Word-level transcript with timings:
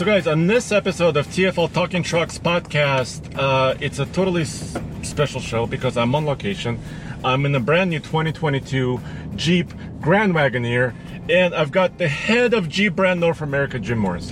So, 0.00 0.06
guys, 0.06 0.26
on 0.26 0.46
this 0.46 0.72
episode 0.72 1.18
of 1.18 1.26
TFL 1.26 1.74
Talking 1.74 2.02
Trucks 2.02 2.38
podcast, 2.38 3.36
uh, 3.36 3.74
it's 3.82 3.98
a 3.98 4.06
totally 4.06 4.44
s- 4.44 4.74
special 5.02 5.42
show 5.42 5.66
because 5.66 5.98
I'm 5.98 6.14
on 6.14 6.24
location. 6.24 6.80
I'm 7.22 7.44
in 7.44 7.54
a 7.54 7.60
brand 7.60 7.90
new 7.90 7.98
2022 7.98 8.98
Jeep 9.36 9.70
Grand 10.00 10.32
Wagoneer, 10.32 10.94
and 11.28 11.54
I've 11.54 11.70
got 11.70 11.98
the 11.98 12.08
head 12.08 12.54
of 12.54 12.66
Jeep 12.66 12.96
brand 12.96 13.20
North 13.20 13.42
America, 13.42 13.78
Jim 13.78 13.98
Morris. 13.98 14.30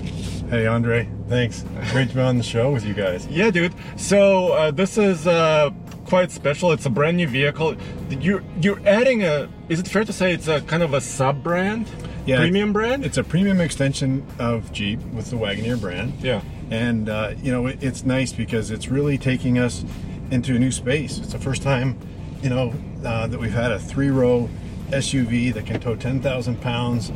Hey, 0.49 0.67
Andre. 0.67 1.07
Thanks. 1.29 1.67
Great 1.91 2.09
to 2.09 2.15
be 2.15 2.21
on 2.23 2.39
the 2.39 2.43
show 2.43 2.73
with 2.73 2.87
you 2.87 2.95
guys. 2.95 3.27
Yeah, 3.31 3.51
dude. 3.51 3.75
So 3.99 4.53
uh, 4.55 4.71
this 4.71 4.97
is 4.97 5.27
uh, 5.27 5.69
quite 6.07 6.31
special. 6.31 6.73
It's 6.73 6.87
a 6.87 6.91
brand 6.91 7.19
new 7.19 7.29
vehicle. 7.29 7.77
You're 8.09 8.43
you're 8.63 8.81
adding 8.89 9.23
a. 9.23 9.51
Is 9.69 9.81
it 9.81 9.87
fair 9.87 10.07
to 10.07 10.15
say 10.15 10.33
it's 10.33 10.49
a 10.49 10.63
kind 10.63 10.83
of 10.83 10.95
a 10.95 11.01
sub 11.03 11.43
brand? 11.43 11.91
Yeah, 12.29 12.37
Premium 12.41 12.75
brand. 12.75 13.07
It's 13.07 13.17
a 13.17 13.25
premium 13.25 13.59
extension 13.59 14.27
of 14.39 14.71
Jeep 14.71 15.01
with 15.15 15.31
the 15.31 15.37
Wagoneer 15.37 15.81
brand. 15.81 16.13
yeah. 16.21 16.43
And, 16.71 17.09
uh, 17.09 17.33
you 17.43 17.51
know, 17.51 17.67
it, 17.67 17.83
it's 17.83 18.05
nice 18.05 18.35
because 18.35 18.71
it's 18.71 18.89
really 18.89 19.17
taking 19.17 19.59
us 19.59 19.83
into 20.31 20.55
a 20.55 20.59
new 20.59 20.71
space. 20.71 21.17
It's 21.17 21.33
the 21.33 21.39
first 21.39 21.63
time, 21.63 21.97
you 22.43 22.51
know, 22.51 22.75
uh, 23.03 23.29
that 23.29 23.41
we've 23.41 23.51
had 23.51 23.73
a 23.73 23.79
three 23.79 24.11
row 24.11 24.51
SUV 24.91 25.55
that 25.55 25.65
can 25.65 25.81
tow 25.81 25.97
10,000 25.97 26.61
pounds 26.61 27.11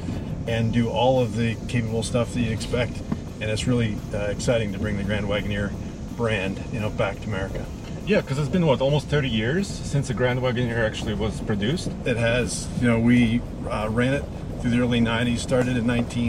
and 0.49 0.73
do 0.73 0.89
all 0.89 1.21
of 1.21 1.37
the 1.37 1.57
capable 1.69 2.03
stuff 2.03 2.33
that 2.33 2.41
you 2.41 2.51
expect. 2.51 2.99
And 3.43 3.51
it's 3.51 3.67
really 3.67 3.99
uh, 4.15 4.31
exciting 4.31 4.73
to 4.73 4.79
bring 4.79 4.97
the 4.97 5.05
Grand 5.05 5.27
Wagoneer 5.27 5.75
brand, 6.17 6.59
you 6.73 6.81
know, 6.81 6.89
back 6.89 7.21
to 7.21 7.27
America. 7.27 7.67
Yeah, 8.07 8.23
because 8.23 8.39
it's 8.39 8.49
been 8.49 8.65
what 8.65 8.81
almost 8.81 9.09
30 9.09 9.29
years 9.29 9.69
since 9.69 10.09
the 10.09 10.15
Grand 10.15 10.41
Wagoneer 10.41 10.79
actually 10.79 11.13
was 11.13 11.39
produced. 11.43 11.91
It 12.07 12.17
has. 12.17 12.67
You 12.81 12.89
know, 12.89 12.99
we 12.99 13.43
uh, 13.69 13.89
ran 13.91 14.15
it 14.15 14.25
through 14.63 14.71
the 14.71 14.81
early 14.81 15.01
90s, 15.01 15.39
started 15.41 15.77
in 15.77 15.87
19, 15.87 16.27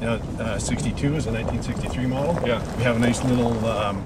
you 0.00 0.06
know, 0.06 0.14
uh, 0.40 0.58
62 0.58 1.14
as 1.14 1.26
a 1.26 1.30
1963 1.32 2.06
model. 2.06 2.34
Yeah. 2.48 2.76
We 2.78 2.82
have 2.84 2.96
a 2.96 2.98
nice 2.98 3.22
little 3.22 3.64
um, 3.66 4.04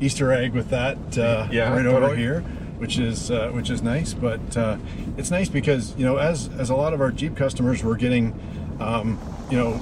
Easter 0.00 0.32
egg 0.32 0.52
with 0.54 0.70
that 0.70 0.96
uh, 1.18 1.48
Yeah, 1.50 1.70
right 1.74 1.84
over 1.84 2.00
totally. 2.00 2.16
here, 2.16 2.40
which 2.78 2.98
is 2.98 3.30
uh, 3.32 3.50
which 3.50 3.70
is 3.70 3.82
nice. 3.82 4.14
But 4.14 4.56
uh, 4.56 4.76
it's 5.16 5.30
nice 5.32 5.48
because 5.48 5.96
you 5.96 6.06
know, 6.06 6.16
as 6.16 6.48
as 6.58 6.70
a 6.70 6.76
lot 6.76 6.94
of 6.94 7.00
our 7.00 7.10
Jeep 7.10 7.36
customers 7.36 7.82
were 7.82 7.96
getting, 7.96 8.32
um, 8.78 9.18
you 9.50 9.58
know, 9.58 9.80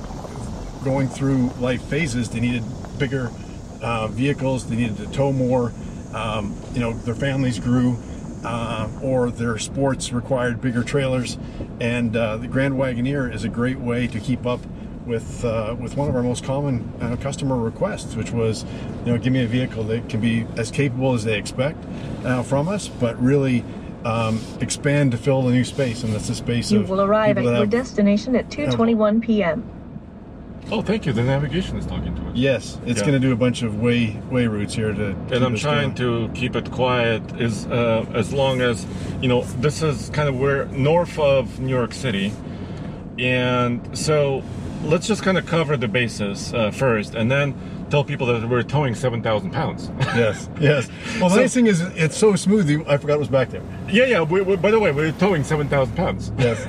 going 0.83 1.07
through 1.09 1.51
life 1.61 1.83
phases, 1.83 2.31
they 2.31 2.41
needed 2.41 2.63
bigger 2.99 3.31
uh, 3.83 4.07
vehicles. 4.09 4.67
They 4.69 4.77
needed 4.77 4.97
to 4.97 5.07
tow 5.13 5.31
more. 5.33 5.73
Um, 6.15 6.57
you 6.73 6.81
know, 6.81 6.95
their 6.95 7.15
families 7.15 7.59
grew, 7.59 7.99
uh, 8.47 8.89
or 9.03 9.31
their 9.31 9.59
sports 9.59 10.13
required 10.13 10.61
bigger 10.61 10.85
trailers. 10.85 11.37
And 11.81 12.17
uh, 12.17 12.37
the 12.37 12.47
Grand 12.47 12.75
Wagoneer 12.75 13.33
is 13.33 13.45
a 13.45 13.49
great 13.49 13.79
way 13.79 14.07
to 14.07 14.21
keep 14.21 14.47
up 14.47 14.61
with 15.05 15.45
uh, 15.45 15.77
with 15.79 15.97
one 15.97 16.09
of 16.09 16.17
our 16.17 16.23
most 16.23 16.45
common 16.45 16.93
uh, 17.01 17.17
customer 17.17 17.57
requests, 17.57 18.15
which 18.15 18.31
was, 18.31 18.65
you 19.05 19.13
know, 19.13 19.19
give 19.19 19.33
me 19.33 19.43
a 19.43 19.47
vehicle 19.47 19.85
that 19.85 20.09
can 20.09 20.21
be 20.21 20.47
as 20.57 20.71
capable 20.71 21.15
as 21.15 21.25
they 21.25 21.39
expect 21.39 21.85
uh, 22.25 22.43
from 22.43 22.69
us, 22.69 22.89
but 22.89 23.21
really. 23.21 23.65
Um, 24.05 24.41
expand 24.61 25.11
to 25.11 25.19
fill 25.19 25.43
the 25.43 25.51
new 25.51 25.65
space, 25.65 26.05
and 26.05 26.15
that's 26.15 26.29
the 26.29 26.37
space 26.37 26.71
You 26.71 26.83
will 26.83 27.03
arrive 27.03 27.39
at 27.39 27.45
your 27.45 27.67
destination 27.67 28.37
at 28.37 28.49
2:21 28.51 29.21
p.m. 29.21 29.69
Oh, 30.71 30.83
thank 30.83 31.07
you. 31.07 31.13
The 31.13 31.23
navigation 31.23 31.77
is 31.77 31.87
talking 31.87 32.15
to 32.17 32.23
us. 32.23 32.33
Yes, 32.35 32.79
it's 32.87 32.99
Yeah. 33.01 33.07
going 33.07 33.21
to 33.21 33.27
do 33.27 33.33
a 33.33 33.37
bunch 33.37 33.63
of 33.63 33.81
way 33.81 34.17
way 34.31 34.47
routes 34.49 34.75
here 34.75 34.93
to. 34.93 35.11
and 35.33 35.45
I'm 35.45 35.55
trying 35.57 35.95
going. 35.95 36.33
to 36.33 36.41
keep 36.41 36.57
it 36.57 36.71
quiet 36.73 37.23
as 37.41 37.67
uh, 37.67 38.05
as 38.15 38.33
long 38.33 38.61
as 38.61 38.85
you 39.23 39.29
know 39.29 39.43
this 39.61 39.83
is 39.83 40.11
kind 40.11 40.29
of 40.29 40.37
where 40.39 40.65
north 40.67 41.19
of 41.19 41.61
New 41.61 41.73
York 41.75 41.93
City, 41.95 42.33
and 43.19 43.97
so 43.97 44.43
let's 44.85 45.07
just 45.07 45.23
kind 45.23 45.39
of 45.39 45.47
cover 45.47 45.77
the 45.77 45.89
bases 45.89 46.53
uh, 46.53 46.71
first, 46.73 47.15
and 47.15 47.31
then 47.31 47.55
tell 47.91 48.03
people 48.03 48.27
that 48.27 48.49
we're 48.49 48.65
towing 48.65 48.95
seven 48.97 49.23
thousand 49.23 49.53
pounds. 49.53 49.91
Yes, 50.17 50.49
yes. 50.61 50.89
Well, 51.21 51.29
the 51.29 51.35
So- 51.37 51.41
nice 51.43 51.55
thing 51.55 51.67
is 51.69 51.81
it's 51.95 52.17
so 52.17 52.35
smooth. 52.37 52.69
I 52.89 52.97
forgot 52.97 53.15
it 53.15 53.19
was 53.21 53.29
back 53.29 53.51
there. 53.51 53.63
yeah, 53.89 54.05
yeah. 54.07 54.23
We, 54.23 54.41
we, 54.43 54.57
by 54.57 54.71
the 54.73 54.81
way, 54.81 54.91
we're 54.91 55.13
towing 55.13 55.45
seven 55.45 55.69
thousand 55.69 55.95
pounds. 55.95 56.33
Yes, 56.39 56.67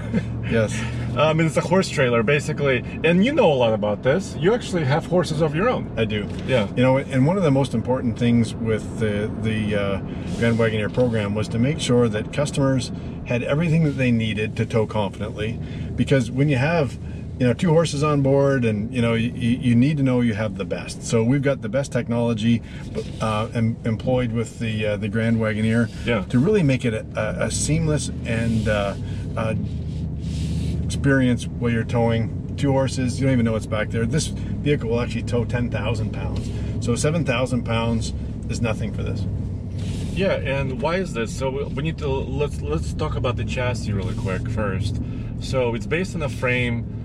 yes. 0.52 0.80
Um, 1.18 1.40
it's 1.40 1.58
a 1.58 1.62
horse 1.62 1.90
trailer 1.90 2.24
basically, 2.24 2.84
and 3.04 3.26
you 3.26 3.32
know 3.34 3.52
a 3.52 3.56
lot 3.56 3.74
about 3.74 4.04
this. 4.04 4.36
You 4.40 4.54
actually 4.54 4.84
have 4.86 5.06
horses 5.06 5.42
of 5.42 5.56
your 5.56 5.68
own. 5.70 5.92
I 5.98 6.06
do. 6.06 6.28
Yeah. 6.48 6.68
You 6.76 6.84
know, 6.84 6.98
and 6.98 7.26
one 7.26 7.38
of 7.38 7.44
the 7.44 7.52
most 7.52 7.74
important 7.74 8.18
things 8.20 8.54
with 8.56 9.00
the 9.00 9.32
the 9.42 9.76
uh, 9.76 9.98
Grand 10.40 10.58
Wagoneer 10.58 10.94
program 10.94 11.34
was 11.36 11.48
to 11.50 11.60
make 11.60 11.80
sure 11.80 12.08
that 12.10 12.32
customers 12.34 12.92
had 13.26 13.44
everything 13.44 13.84
that 13.84 13.98
they 13.98 14.12
needed 14.12 14.56
to 14.58 14.66
tow 14.66 14.86
confidently, 14.88 15.60
because 15.96 16.30
when 16.32 16.50
you 16.50 16.58
have 16.58 16.98
you 17.40 17.46
know 17.46 17.54
two 17.54 17.70
horses 17.70 18.04
on 18.04 18.22
board 18.22 18.66
and 18.66 18.92
you 18.94 19.02
know 19.02 19.14
you, 19.14 19.30
you 19.32 19.76
need 19.76 19.98
to 19.98 20.04
know 20.04 20.22
you 20.22 20.34
have 20.34 20.58
the 20.58 20.66
best 20.66 21.04
so 21.04 21.24
we've 21.24 21.44
got 21.44 21.62
the 21.62 21.70
best 21.70 21.92
technology 21.92 22.64
uh, 23.22 23.48
em- 23.54 23.78
employed 23.86 24.32
with 24.32 24.58
the 24.58 24.84
uh, 24.88 24.98
the 24.98 25.08
grand 25.08 25.38
wagoneer 25.38 25.88
Yeah. 26.04 26.26
to 26.30 26.40
really 26.40 26.64
make 26.64 26.84
it 26.84 26.96
a, 26.96 27.06
a, 27.16 27.46
a 27.46 27.52
seamless 27.52 28.10
and 28.26 28.68
uh, 28.68 28.96
uh, 29.38 29.54
experience 30.88 31.48
while 31.48 31.70
you're 31.70 31.84
towing 31.84 32.56
two 32.56 32.72
horses. 32.72 33.20
You 33.20 33.28
don't 33.28 33.34
even 33.34 33.46
know 33.46 33.52
what's 33.52 33.66
back 33.66 33.90
there. 33.90 34.06
This 34.06 34.28
vehicle 34.28 34.90
will 34.90 35.02
actually 35.02 35.24
tow 35.24 35.44
10,000 35.44 36.12
pounds. 36.12 36.50
So 36.86 36.96
7,000 36.96 37.64
pounds 37.64 38.14
is 38.50 38.62
nothing 38.62 38.94
for 38.94 39.04
this. 39.04 39.26
Yeah, 40.16 40.38
and 40.38 40.82
why 40.82 40.96
is 40.96 41.14
this? 41.14 41.38
So 41.38 41.68
we 41.68 41.84
need 41.84 41.98
to 42.00 42.08
let's 42.08 42.62
let's 42.62 42.94
talk 42.94 43.16
about 43.16 43.36
the 43.36 43.46
chassis 43.46 43.92
really 43.92 44.16
quick 44.16 44.50
first. 44.50 45.00
So 45.42 45.76
it's 45.76 45.86
based 45.86 46.16
on 46.16 46.24
a 46.24 46.30
frame. 46.30 46.97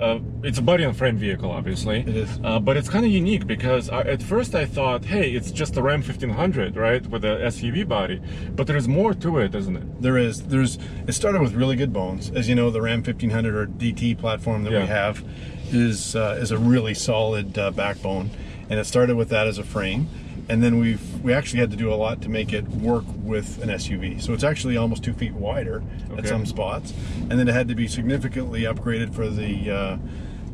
Uh, 0.00 0.18
it's 0.42 0.58
a 0.58 0.62
body 0.62 0.84
on 0.84 0.92
frame 0.92 1.16
vehicle, 1.16 1.50
obviously. 1.50 2.00
It 2.00 2.08
is. 2.16 2.40
Uh, 2.42 2.58
but 2.58 2.76
it's 2.76 2.88
kind 2.88 3.04
of 3.04 3.12
unique 3.12 3.46
because 3.46 3.88
I, 3.90 4.00
at 4.00 4.22
first 4.22 4.54
I 4.54 4.64
thought, 4.66 5.04
hey, 5.04 5.30
it's 5.30 5.52
just 5.52 5.76
a 5.76 5.82
Ram 5.82 6.00
1500, 6.02 6.76
right, 6.76 7.06
with 7.06 7.24
a 7.24 7.38
SUV 7.46 7.86
body. 7.86 8.20
But 8.56 8.66
there's 8.66 8.88
more 8.88 9.14
to 9.14 9.38
it, 9.38 9.54
isn't 9.54 9.76
it? 9.76 10.02
There 10.02 10.18
is, 10.18 10.42
there's, 10.48 10.78
it 11.06 11.12
started 11.12 11.40
with 11.42 11.54
really 11.54 11.76
good 11.76 11.92
bones. 11.92 12.30
As 12.34 12.48
you 12.48 12.56
know, 12.56 12.70
the 12.70 12.82
Ram 12.82 13.02
1500 13.04 13.54
or 13.54 13.66
DT 13.66 14.18
platform 14.18 14.64
that 14.64 14.72
Yeah. 14.72 14.80
we 14.80 14.86
have 14.86 15.24
is 15.72 16.14
uh, 16.14 16.38
is 16.40 16.50
a 16.50 16.58
really 16.58 16.94
solid 16.94 17.56
uh, 17.58 17.70
backbone, 17.70 18.30
and 18.68 18.78
it 18.78 18.84
started 18.86 19.16
with 19.16 19.28
that 19.30 19.46
as 19.46 19.58
a 19.58 19.64
frame. 19.64 20.08
And 20.48 20.62
then 20.62 20.78
we've 20.78 21.00
we 21.22 21.32
actually 21.32 21.60
had 21.60 21.70
to 21.70 21.76
do 21.76 21.92
a 21.92 21.96
lot 21.96 22.20
to 22.22 22.28
make 22.28 22.52
it 22.52 22.66
work 22.68 23.04
with 23.16 23.62
an 23.62 23.70
SUV. 23.70 24.20
So 24.20 24.32
it's 24.34 24.44
actually 24.44 24.76
almost 24.76 25.02
two 25.02 25.14
feet 25.14 25.32
wider 25.32 25.82
Okay. 26.10 26.18
at 26.20 26.26
some 26.28 26.44
spots, 26.44 26.92
and 27.30 27.32
then 27.38 27.48
it 27.48 27.54
had 27.54 27.68
to 27.68 27.74
be 27.74 27.88
significantly 27.88 28.62
upgraded 28.62 29.14
for 29.14 29.28
the 29.28 29.70
uh, 29.70 29.96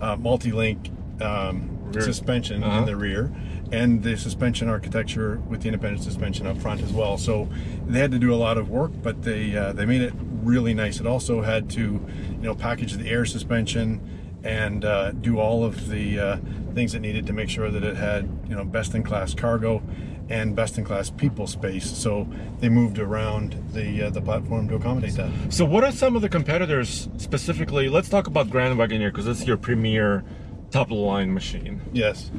uh, 0.00 0.16
multi-link 0.16 0.90
um, 1.20 1.76
suspension 1.98 2.62
Uh-huh. 2.62 2.78
in 2.80 2.86
the 2.86 2.96
rear 2.96 3.32
and 3.72 4.02
the 4.02 4.16
suspension 4.16 4.68
architecture 4.68 5.40
with 5.48 5.62
the 5.62 5.68
independent 5.68 6.02
suspension 6.02 6.46
up 6.46 6.56
front 6.58 6.80
as 6.82 6.92
well. 6.92 7.16
So 7.18 7.48
they 7.86 7.98
had 8.00 8.10
to 8.12 8.18
do 8.18 8.32
a 8.34 8.36
lot 8.36 8.58
of 8.58 8.68
work, 8.68 8.90
but 9.02 9.22
they 9.22 9.56
uh, 9.56 9.72
they 9.72 9.86
made 9.86 10.02
it 10.02 10.12
really 10.42 10.72
nice. 10.74 11.00
It 11.00 11.06
also 11.06 11.42
had 11.42 11.68
to, 11.70 11.80
you 11.82 12.42
know, 12.42 12.54
package 12.54 12.92
the 12.94 13.08
air 13.08 13.24
suspension 13.24 14.00
and 14.42 14.84
uh, 14.84 15.12
do 15.12 15.38
all 15.38 15.64
of 15.64 15.88
the 15.88 16.18
uh, 16.18 16.36
things 16.74 16.94
it 16.94 17.00
needed 17.00 17.26
to 17.26 17.32
make 17.32 17.48
sure 17.50 17.70
that 17.70 17.84
it 17.84 17.96
had, 17.96 18.28
you 18.48 18.54
know, 18.54 18.64
best 18.64 18.94
in 18.94 19.02
class 19.02 19.34
cargo 19.34 19.82
and 20.28 20.54
best 20.54 20.78
in 20.78 20.84
class 20.84 21.10
people 21.10 21.46
space. 21.46 21.90
So 21.90 22.26
they 22.60 22.68
moved 22.68 22.98
around 22.98 23.62
the 23.72 24.04
uh, 24.04 24.10
the 24.10 24.22
platform 24.22 24.68
to 24.68 24.76
accommodate 24.76 25.14
that. 25.14 25.52
So, 25.52 25.64
what 25.64 25.84
are 25.84 25.92
some 25.92 26.16
of 26.16 26.22
the 26.22 26.28
competitors 26.28 27.08
specifically? 27.18 27.88
Let's 27.88 28.08
talk 28.08 28.26
about 28.26 28.48
Grand 28.48 28.78
Wagoneer 28.78 29.10
because 29.10 29.26
it's 29.26 29.46
your 29.46 29.56
premier 29.56 30.24
top 30.70 30.90
of 30.90 30.96
the 30.96 31.02
line 31.02 31.34
machine. 31.34 31.82
Yes. 31.92 32.30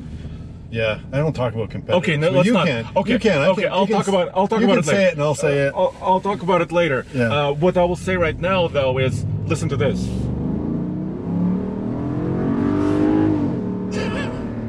Yeah, 0.72 1.02
I 1.12 1.18
don't 1.18 1.34
talk 1.34 1.54
about 1.54 1.70
competitors. 1.70 2.02
Okay, 2.02 2.16
no, 2.16 2.30
let's 2.30 2.46
you 2.48 2.54
not. 2.54 2.66
Can. 2.66 2.88
Okay, 2.96 3.12
you 3.12 3.20
can. 3.20 3.42
I 3.42 3.48
okay, 3.48 3.64
can, 3.64 3.74
I'll 3.74 3.82
you 3.82 3.88
can 3.88 3.96
talk 3.98 4.08
about. 4.08 4.32
I'll 4.34 4.48
talk 4.48 4.62
you 4.62 4.66
about 4.68 4.76
can 4.76 4.84
it 4.84 4.86
say 4.86 4.94
later. 4.94 5.08
it, 5.08 5.14
and 5.16 5.22
I'll 5.22 5.36
say 5.36 5.58
it. 5.68 5.74
I'll, 5.76 5.96
I'll 6.02 6.22
talk 6.22 6.42
about 6.42 6.62
it 6.62 6.72
later. 6.72 7.06
Yeah. 7.14 7.48
Uh, 7.48 7.52
what 7.52 7.76
I 7.76 7.84
will 7.84 7.98
say 7.98 8.16
right 8.16 8.40
now, 8.40 8.70
though, 8.70 8.98
is 8.98 9.26
listen 9.48 9.68
to 9.68 9.76
this. 9.76 10.08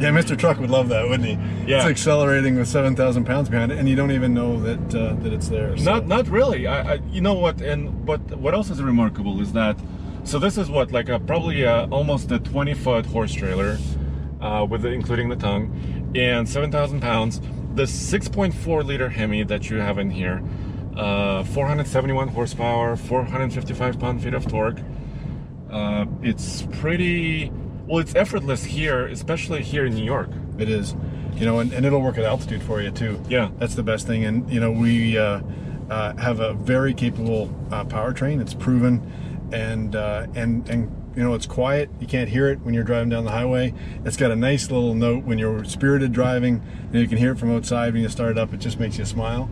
Yeah, 0.02 0.10
Mr. 0.10 0.37
Truck 0.38 0.58
would 0.58 0.70
love 0.70 0.88
that, 0.88 1.08
wouldn't 1.08 1.28
he? 1.28 1.34
Yeah. 1.70 1.78
It's 1.78 1.87
accelerating 1.87 2.56
with 2.56 2.69
seven 2.69 2.96
thousand 2.96 3.25
pounds 3.25 3.49
behind 3.49 3.72
it, 3.72 3.78
and 3.78 3.88
you 3.88 3.96
don't 3.96 4.10
even 4.10 4.34
know 4.34 4.60
that 4.60 4.94
uh, 4.94 5.14
that 5.22 5.32
it's 5.32 5.49
there. 5.49 5.76
so- 5.76 5.84
Not, 5.84 6.06
not 6.06 6.28
really. 6.28 6.66
I, 6.66 6.94
I, 6.94 7.00
you 7.10 7.20
know 7.20 7.34
what? 7.34 7.60
And 7.60 8.04
but 8.04 8.20
what 8.38 8.54
else 8.54 8.70
is 8.70 8.82
remarkable 8.82 9.40
is 9.40 9.52
that. 9.52 9.76
So 10.25 10.38
this 10.38 10.56
is 10.56 10.70
what, 10.70 10.93
like 10.93 11.08
a 11.08 11.19
probably 11.19 11.62
a, 11.62 11.84
almost 11.87 12.31
a 12.31 12.38
20 12.38 12.75
foot 12.75 13.06
horse 13.06 13.32
trailer, 13.34 13.78
uh, 14.40 14.64
with 14.69 14.84
including 14.87 15.28
the 15.28 15.34
tongue, 15.37 16.12
and 16.14 16.49
7,000 16.49 17.00
pounds. 17.00 17.40
The 17.75 17.84
6.4 17.84 18.84
liter 18.84 19.08
Hemi 19.08 19.43
that 19.44 19.69
you 19.70 19.78
have 19.78 19.99
in 19.99 20.10
here, 20.10 20.40
uh, 20.96 21.43
471 21.43 22.28
horsepower, 22.28 22.94
455 22.96 23.99
pound 23.99 24.22
feet 24.22 24.34
of 24.34 24.46
torque. 24.46 24.78
Uh, 25.70 26.04
it's 26.22 26.62
pretty. 26.72 27.50
Well, 27.87 27.99
it's 27.99 28.14
effortless 28.14 28.64
here, 28.64 29.06
especially 29.06 29.62
here 29.62 29.84
in 29.84 29.94
New 29.94 30.05
York. 30.05 30.31
It 30.58 30.69
is, 30.69 30.94
you 31.34 31.46
know, 31.46 31.58
and, 31.58 31.73
and 31.73 31.84
it'll 31.84 32.00
work 32.00 32.19
at 32.19 32.25
altitude 32.25 32.62
for 32.62 32.81
you 32.81 32.90
too. 32.90 33.20
Yeah. 33.29 33.50
that's 33.58 33.75
the 33.75 33.82
best 33.82 34.06
thing. 34.06 34.25
And 34.25 34.50
you 34.50 34.61
know, 34.61 34.70
we 34.70 35.19
uh, 35.19 35.40
uh, 35.90 36.17
have 36.17 36.40
a 36.40 36.55
very 36.55 36.94
capable 36.94 37.55
uh, 37.70 37.84
powertrain. 37.84 38.40
It's 38.40 38.55
proven, 38.55 39.02
and 39.52 39.96
uh, 39.96 40.26
and 40.34 40.69
and 40.69 41.02
you 41.17 41.23
know, 41.23 41.34
it's 41.34 41.46
quiet. 41.46 41.90
You 42.00 42.06
can't 42.06 42.29
hear 42.29 42.49
it 42.49 42.61
when 42.61 42.73
you're 42.73 42.84
driving 42.84 43.11
down 43.11 43.25
the 43.25 43.32
highway. 43.32 43.75
It's 44.05 44.17
got 44.17 44.31
a 44.31 44.37
nice 44.37 44.70
little 44.70 44.94
note 44.94 45.25
when 45.25 45.38
you're 45.38 45.64
spirited 45.64 46.12
driving. 46.12 46.62
You, 46.93 47.00
you 47.00 47.08
can 47.08 47.19
hear 47.19 47.32
it 47.32 47.38
from 47.38 47.55
outside 47.55 47.93
when 47.93 48.02
you 48.02 48.08
start 48.08 48.32
it 48.32 48.38
up. 48.38 48.55
It 48.55 48.61
just 48.61 48.81
makes 48.81 48.99
you 48.99 49.05
smile. 49.05 49.50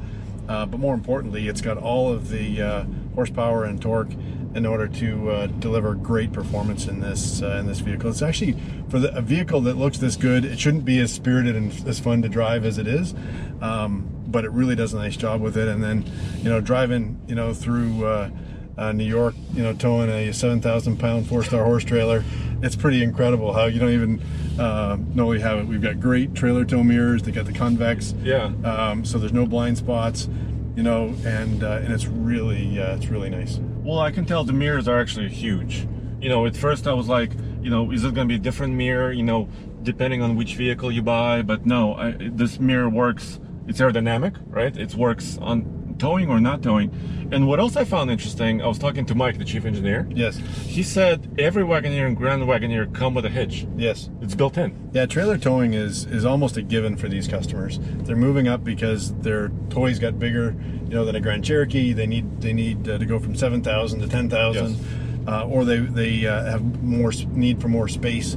Uh, 0.49 0.67
but 0.67 0.81
more 0.81 0.95
importantly, 0.95 1.49
it's 1.49 1.61
got 1.61 1.77
all 1.77 2.11
of 2.11 2.29
the 2.29 2.61
uh, 2.63 2.85
horsepower 3.15 3.65
and 3.65 3.81
torque 3.81 4.11
in 4.55 4.67
order 4.67 4.89
to 4.89 5.31
uh, 5.31 5.47
deliver 5.47 5.95
great 5.95 6.33
performance 6.33 6.87
in 6.87 7.01
this 7.01 7.43
uh, 7.43 7.57
in 7.61 7.67
this 7.67 7.79
vehicle. 7.81 8.11
It's 8.11 8.23
actually 8.23 8.57
for 8.89 8.99
the, 8.99 9.15
a 9.17 9.21
vehicle 9.23 9.61
that 9.63 9.77
looks 9.77 9.99
this 9.99 10.17
good. 10.17 10.45
It 10.45 10.59
shouldn't 10.59 10.85
be 10.85 10.99
as 11.01 11.13
spirited 11.13 11.57
and 11.57 11.73
as 11.89 12.01
fun 12.01 12.23
to 12.23 12.29
drive 12.29 12.65
as 12.65 12.79
it 12.79 12.87
is, 12.89 13.15
um, 13.61 14.09
but 14.27 14.45
it 14.45 14.51
really 14.51 14.75
does 14.75 14.93
a 14.95 14.99
nice 14.99 15.17
job 15.17 15.41
with 15.41 15.57
it. 15.57 15.69
And 15.69 15.83
then, 15.83 16.05
you 16.39 16.49
know, 16.51 16.61
driving, 16.61 17.21
you 17.29 17.35
know, 17.35 17.55
through 17.55 18.05
uh, 18.05 18.31
uh, 18.77 18.93
New 18.93 19.05
York, 19.05 19.35
you 19.55 19.63
know, 19.63 19.73
towing 19.75 20.09
a 20.11 20.33
7,000 20.33 20.97
pound 20.99 21.29
four 21.29 21.45
star 21.45 21.65
horse 21.65 21.85
trailer, 21.85 22.25
it's 22.63 22.77
pretty 22.77 23.03
incredible 23.03 23.53
how 23.53 23.67
you 23.67 23.79
don't 23.79 23.91
even 23.93 24.23
uh, 24.59 24.97
know 25.15 25.27
we 25.27 25.41
have 25.41 25.59
it. 25.59 25.67
We've 25.67 25.83
got 25.83 26.01
great 26.01 26.35
trailer 26.35 26.65
tow 26.65 26.83
mirrors. 26.83 27.23
They 27.23 27.31
got 27.33 27.47
the 27.47 27.53
convex, 27.53 28.15
Yeah. 28.23 28.51
um, 28.65 29.05
so 29.05 29.19
there's 29.19 29.33
no 29.33 29.47
blind 29.47 29.79
spots, 29.79 30.29
you 30.77 30.83
know, 30.83 31.15
and 31.25 31.63
uh, 31.63 31.81
and 31.83 31.93
it's 31.93 32.07
really 32.07 32.79
uh, 32.79 32.97
it's 32.97 33.07
really 33.07 33.31
nice. 33.31 33.59
Well, 33.83 33.99
I 33.99 34.11
can 34.11 34.25
tell 34.25 34.45
the 34.45 34.53
mirrors 34.53 34.89
are 34.89 35.01
actually 35.01 35.29
huge. 35.29 35.87
You 36.21 36.29
know, 36.29 36.47
at 36.47 36.57
first 36.57 36.87
I 36.87 36.93
was 36.93 37.09
like, 37.09 37.33
you 37.63 37.71
know, 37.71 37.91
is 37.91 38.05
it 38.05 38.15
going 38.15 38.29
to 38.29 38.33
be 38.33 38.37
a 38.37 38.43
different 38.43 38.75
mirror? 38.75 39.13
You 39.13 39.23
know, 39.23 39.49
depending 39.83 40.23
on 40.23 40.37
which 40.37 40.55
vehicle 40.55 40.93
you 40.93 41.03
buy. 41.03 41.43
But 41.43 41.67
no, 41.67 41.95
I, 41.95 42.15
this 42.19 42.61
mirror 42.61 42.89
works. 42.89 43.41
It's 43.67 43.81
aerodynamic, 43.81 44.37
right? 44.47 44.77
It 44.77 44.95
works 44.95 45.39
on 45.39 45.80
towing 46.01 46.29
or 46.29 46.41
not 46.41 46.63
towing. 46.63 46.91
And 47.31 47.47
what 47.47 47.61
else 47.61 47.77
I 47.77 47.85
found 47.85 48.11
interesting, 48.11 48.61
I 48.61 48.67
was 48.67 48.79
talking 48.79 49.07
to 49.07 49.15
Mike, 49.15 49.39
the 49.39 49.45
chief 49.45 49.65
engineer. 49.65 50.09
Yes, 50.11 50.37
He 50.65 50.83
said 50.83 51.33
every 51.39 51.63
Wagoneer 51.63 52.07
and 52.09 52.17
Grand 52.17 52.43
Wagoneer 52.43 52.93
come 52.93 53.15
with 53.15 53.25
a 53.25 53.29
hitch. 53.29 53.67
yes. 53.77 54.11
It's 54.21 54.35
built 54.35 54.59
in. 54.59 54.75
Yeah, 54.93 55.07
trailer 55.07 55.39
towing 55.39 55.75
is 55.75 56.07
is 56.07 56.25
almost 56.25 56.57
a 56.57 56.63
given 56.63 56.97
for 56.97 57.09
these 57.09 57.29
customers. 57.29 57.79
They're 58.05 58.17
moving 58.17 58.49
up 58.49 58.65
because 58.65 59.13
their 59.19 59.51
toys 59.69 59.99
got 60.01 60.19
bigger, 60.19 60.57
you 60.89 60.95
know, 60.95 61.05
than 61.05 61.15
a 61.15 61.21
Grand 61.21 61.45
Cherokee. 61.45 61.93
They 61.93 62.07
need 62.07 62.41
they 62.41 62.53
need 62.53 62.89
uh, 62.89 62.99
to 62.99 63.07
go 63.07 63.19
from 63.21 63.37
seven 63.37 63.63
thousand 63.63 64.01
to 64.01 64.09
ten 64.09 64.29
thousand, 64.29 64.71
Yes. 64.73 65.29
uh, 65.29 65.47
or 65.47 65.65
they 65.65 65.79
they 65.79 66.27
uh, 66.27 66.45
have 66.51 66.83
more 66.83 67.13
need 67.33 67.61
for 67.61 67.69
more 67.69 67.87
space, 67.89 68.37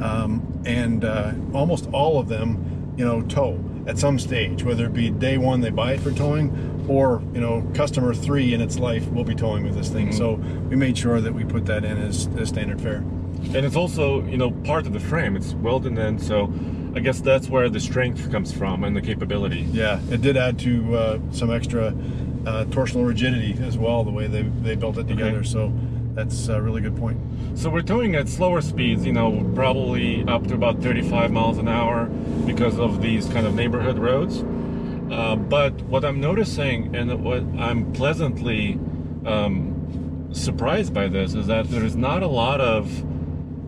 um, 0.00 0.42
and 0.66 1.04
uh, 1.04 1.32
almost 1.52 1.88
all 1.92 2.18
of 2.18 2.28
them, 2.28 2.94
you 2.96 3.04
know, 3.04 3.22
tow 3.22 3.62
at 3.86 3.98
some 3.98 4.18
stage, 4.18 4.62
whether 4.62 4.86
it 4.86 4.92
be 4.92 5.10
day 5.10 5.38
one 5.38 5.60
they 5.60 5.70
buy 5.70 5.92
it 5.94 6.00
for 6.00 6.12
towing, 6.12 6.50
or 6.88 7.22
you 7.32 7.40
know, 7.40 7.68
customer 7.74 8.14
three 8.14 8.54
in 8.54 8.60
its 8.60 8.78
life 8.78 9.10
will 9.12 9.24
be 9.24 9.34
towing 9.34 9.64
with 9.64 9.74
this 9.74 9.88
thing. 9.88 10.12
So 10.12 10.34
we 10.34 10.76
made 10.76 10.96
sure 10.96 11.20
that 11.20 11.32
we 11.32 11.44
put 11.44 11.66
that 11.66 11.84
in 11.84 11.98
as, 11.98 12.28
as 12.38 12.48
standard 12.48 12.80
fare. 12.80 13.04
And 13.54 13.56
it's 13.66 13.76
also, 13.76 14.24
you 14.26 14.36
know, 14.36 14.50
part 14.50 14.86
of 14.86 14.92
the 14.92 15.00
frame. 15.00 15.36
It's 15.36 15.52
welded 15.54 15.98
in, 15.98 16.18
so 16.18 16.52
I 16.94 17.00
guess 17.00 17.20
that's 17.20 17.48
where 17.48 17.68
the 17.68 17.80
strength 17.80 18.30
comes 18.30 18.52
from 18.52 18.84
and 18.84 18.96
the 18.96 19.00
capability. 19.00 19.62
Yeah, 19.72 20.00
it 20.10 20.22
did 20.22 20.36
add 20.36 20.58
to 20.60 20.96
uh, 20.96 21.18
some 21.32 21.50
extra 21.50 21.88
uh, 22.46 22.64
torsional 22.66 23.06
rigidity 23.06 23.56
as 23.64 23.78
well, 23.78 24.04
the 24.04 24.10
way 24.10 24.26
they, 24.26 24.42
they 24.42 24.74
built 24.74 24.98
it 24.98 25.08
together. 25.08 25.38
Okay. 25.38 25.48
So 25.48 25.72
that's 26.14 26.48
a 26.48 26.60
really 26.60 26.80
good 26.80 26.96
point. 26.96 27.18
So 27.54 27.70
we're 27.70 27.82
towing 27.82 28.14
at 28.14 28.28
slower 28.28 28.60
speeds, 28.60 29.04
you 29.04 29.12
know, 29.12 29.50
probably 29.54 30.24
up 30.24 30.46
to 30.48 30.54
about 30.54 30.82
35 30.82 31.30
miles 31.30 31.58
an 31.58 31.68
hour 31.68 32.06
because 32.46 32.78
of 32.78 33.00
these 33.00 33.26
kind 33.28 33.46
of 33.46 33.54
neighborhood 33.54 33.98
roads. 33.98 34.44
Uh, 35.12 35.36
but 35.36 35.74
what 35.82 36.06
I'm 36.06 36.20
noticing 36.20 36.96
and 36.96 37.22
what 37.22 37.42
I'm 37.60 37.92
pleasantly 37.92 38.80
um, 39.26 40.30
surprised 40.32 40.94
by 40.94 41.08
this 41.08 41.34
is 41.34 41.48
that 41.48 41.68
there 41.68 41.84
is 41.84 41.94
not 41.94 42.22
a 42.22 42.26
lot 42.26 42.62
of 42.62 43.04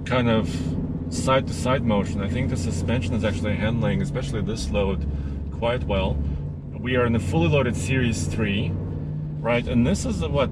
kind 0.07 0.31
of 0.31 0.49
side 1.11 1.47
to 1.47 1.53
side 1.53 1.85
motion. 1.85 2.23
I 2.23 2.31
think 2.31 2.49
the 2.49 2.57
suspension 2.57 3.13
is 3.13 3.25
actually 3.25 3.57
handling, 3.57 4.01
especially 4.01 4.41
this 4.41 4.71
load, 4.71 5.07
quite 5.53 5.85
well. 5.85 6.17
We 6.73 6.97
are 6.97 7.05
in 7.05 7.15
a 7.15 7.21
fully 7.21 7.49
loaded 7.49 7.77
Series 7.77 8.25
3, 8.25 8.73
right? 9.41 9.69
And 9.69 9.87
this 9.87 10.07
is 10.07 10.23
what 10.23 10.49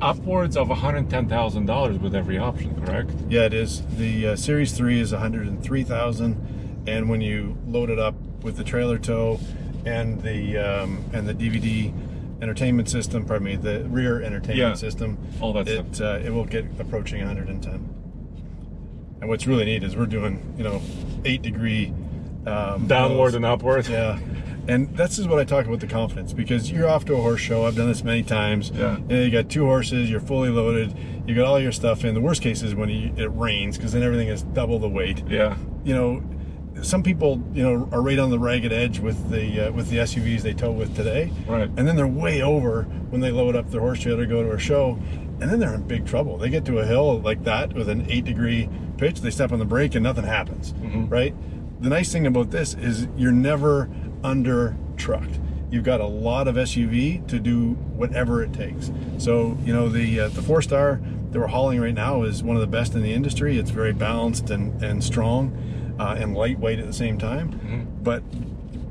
upwards 0.00 0.56
of 0.56 0.68
$110,000 0.68 2.00
with 2.00 2.16
every 2.16 2.38
option, 2.38 2.84
correct? 2.84 3.12
Yeah, 3.28 3.44
it 3.44 3.54
is. 3.54 3.82
The 3.96 4.28
uh, 4.28 4.36
Series 4.36 4.72
3 4.72 5.00
is 5.00 5.12
103000 5.12 6.84
and 6.88 7.08
when 7.08 7.20
you 7.20 7.56
load 7.68 7.90
it 7.90 8.00
up 8.00 8.16
with 8.42 8.56
the 8.56 8.64
trailer 8.64 8.98
tow 8.98 9.38
and 9.84 10.20
the 10.22 10.58
um, 10.58 11.04
and 11.12 11.28
the 11.28 11.34
DVD 11.34 11.92
entertainment 12.42 12.88
system, 12.88 13.24
pardon 13.24 13.44
me, 13.44 13.56
the 13.56 13.84
rear 13.88 14.20
entertainment 14.20 14.58
Yeah, 14.58 14.74
system, 14.74 15.16
all 15.40 15.52
that 15.52 15.68
it, 15.68 16.00
uh, 16.00 16.18
it 16.24 16.30
will 16.30 16.44
get 16.44 16.64
approaching 16.80 17.20
110. 17.20 17.72
And 19.20 19.28
what's 19.28 19.46
really 19.46 19.64
neat 19.64 19.84
is 19.84 19.94
we're 19.96 20.06
doing, 20.06 20.52
you 20.58 20.64
know, 20.64 20.82
eight 21.24 21.42
degree 21.42 21.94
um, 22.44 22.88
Downward 22.88 23.34
and 23.34 23.44
upward. 23.44 23.86
Yeah. 23.86 24.18
And 24.68 24.96
this 24.96 25.18
is 25.18 25.26
what 25.26 25.38
I 25.38 25.44
talk 25.44 25.66
about 25.66 25.80
the 25.80 25.86
confidence 25.86 26.32
because 26.32 26.70
you're 26.70 26.88
off 26.88 27.04
to 27.06 27.14
a 27.14 27.20
horse 27.20 27.40
show. 27.40 27.64
I've 27.66 27.76
done 27.76 27.88
this 27.88 28.04
many 28.04 28.22
times. 28.22 28.70
Yeah. 28.70 28.98
You, 28.98 29.04
know, 29.04 29.22
you 29.22 29.30
got 29.30 29.48
two 29.48 29.64
horses, 29.64 30.10
you're 30.10 30.20
fully 30.20 30.50
loaded, 30.50 30.96
you 31.26 31.34
got 31.34 31.44
all 31.46 31.60
your 31.60 31.72
stuff 31.72 32.04
in. 32.04 32.14
The 32.14 32.20
worst 32.20 32.42
case 32.42 32.62
is 32.62 32.74
when 32.74 32.88
you, 32.88 33.12
it 33.16 33.30
rains 33.34 33.76
because 33.76 33.92
then 33.92 34.02
everything 34.02 34.28
is 34.28 34.42
double 34.42 34.78
the 34.78 34.88
weight. 34.88 35.22
Yeah. 35.28 35.56
You 35.84 35.94
know, 35.94 36.22
some 36.80 37.02
people, 37.02 37.42
you 37.52 37.62
know, 37.62 37.88
are 37.92 38.00
right 38.00 38.18
on 38.18 38.30
the 38.30 38.38
ragged 38.38 38.72
edge 38.72 38.98
with 38.98 39.30
the 39.30 39.68
uh, 39.68 39.72
with 39.72 39.90
the 39.90 39.98
SUVs 39.98 40.40
they 40.40 40.54
tow 40.54 40.72
with 40.72 40.94
today. 40.96 41.30
Right. 41.46 41.68
And 41.76 41.86
then 41.86 41.96
they're 41.96 42.06
way 42.06 42.42
over 42.42 42.84
when 43.10 43.20
they 43.20 43.30
load 43.30 43.54
up 43.56 43.70
their 43.70 43.80
horse 43.80 44.00
trailer 44.00 44.22
to 44.22 44.26
go 44.26 44.42
to 44.42 44.52
a 44.52 44.58
show, 44.58 44.98
and 45.40 45.50
then 45.50 45.58
they're 45.58 45.74
in 45.74 45.82
big 45.86 46.06
trouble. 46.06 46.38
They 46.38 46.48
get 46.48 46.64
to 46.66 46.78
a 46.78 46.86
hill 46.86 47.20
like 47.20 47.44
that 47.44 47.74
with 47.74 47.88
an 47.88 48.06
eight 48.10 48.24
degree 48.24 48.68
pitch, 48.96 49.20
they 49.20 49.30
step 49.30 49.52
on 49.52 49.58
the 49.58 49.64
brake 49.64 49.94
and 49.94 50.02
nothing 50.04 50.24
happens. 50.24 50.72
Right. 51.06 51.34
The 51.82 51.88
nice 51.88 52.12
thing 52.12 52.26
about 52.26 52.50
this 52.52 52.74
is 52.74 53.08
you're 53.16 53.32
never 53.32 53.90
under 54.22 54.76
trucked. 54.96 55.40
You've 55.70 55.84
got 55.84 56.00
a 56.00 56.06
lot 56.06 56.46
of 56.48 56.54
SUV 56.54 57.26
to 57.28 57.40
do 57.40 57.70
whatever 57.96 58.42
it 58.42 58.52
takes. 58.52 58.92
So 59.18 59.58
you 59.64 59.72
know 59.72 59.88
the 59.88 60.20
uh, 60.20 60.28
the 60.28 60.42
four 60.42 60.62
star 60.62 61.00
that 61.30 61.38
we're 61.38 61.46
hauling 61.46 61.80
right 61.80 61.94
now 61.94 62.22
is 62.22 62.42
one 62.42 62.56
of 62.56 62.60
the 62.60 62.68
best 62.68 62.94
in 62.94 63.02
the 63.02 63.12
industry. 63.12 63.58
It's 63.58 63.70
very 63.70 63.92
balanced 63.92 64.50
and 64.50 64.80
and 64.82 65.02
strong, 65.02 65.50
uh, 66.02 66.16
and 66.18 66.34
lightweight 66.34 66.80
at 66.80 66.86
the 66.86 66.92
same 66.92 67.16
time. 67.16 67.50
But 68.02 68.22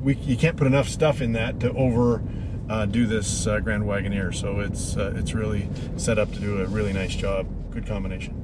we 0.02 0.16
you 0.16 0.36
can't 0.36 0.56
put 0.56 0.66
enough 0.66 0.88
stuff 0.88 1.20
in 1.20 1.32
that 1.32 1.60
to 1.60 1.72
over 1.74 2.22
uh, 2.70 2.86
do 2.86 3.06
this 3.06 3.46
uh, 3.46 3.60
Grand 3.60 3.82
Wagoneer. 3.84 4.34
So 4.34 4.60
it's 4.60 4.96
uh, 4.96 5.12
it's 5.16 5.34
really 5.34 5.68
set 5.96 6.18
up 6.18 6.32
to 6.32 6.40
do 6.40 6.62
a 6.62 6.66
really 6.66 6.92
nice 6.92 7.14
job. 7.14 7.46
Good 7.70 7.86
combination. 7.86 8.38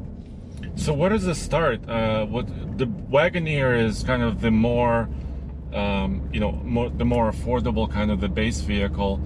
So 0.76 0.92
where 0.92 1.08
does 1.08 1.25
this 1.25 1.40
start? 1.40 1.88
Uh, 1.88 2.26
what 2.26 2.46
the 2.78 2.87
Wagoneer 2.87 3.82
is 3.82 4.02
kind 4.04 4.22
of 4.22 4.40
the 4.40 4.50
more, 4.50 5.08
um, 5.72 6.28
you 6.32 6.40
know, 6.40 6.52
more, 6.52 6.90
the 6.90 7.04
more 7.04 7.32
affordable 7.32 7.90
kind 7.90 8.10
of 8.10 8.20
the 8.20 8.28
base 8.28 8.60
vehicle. 8.60 9.20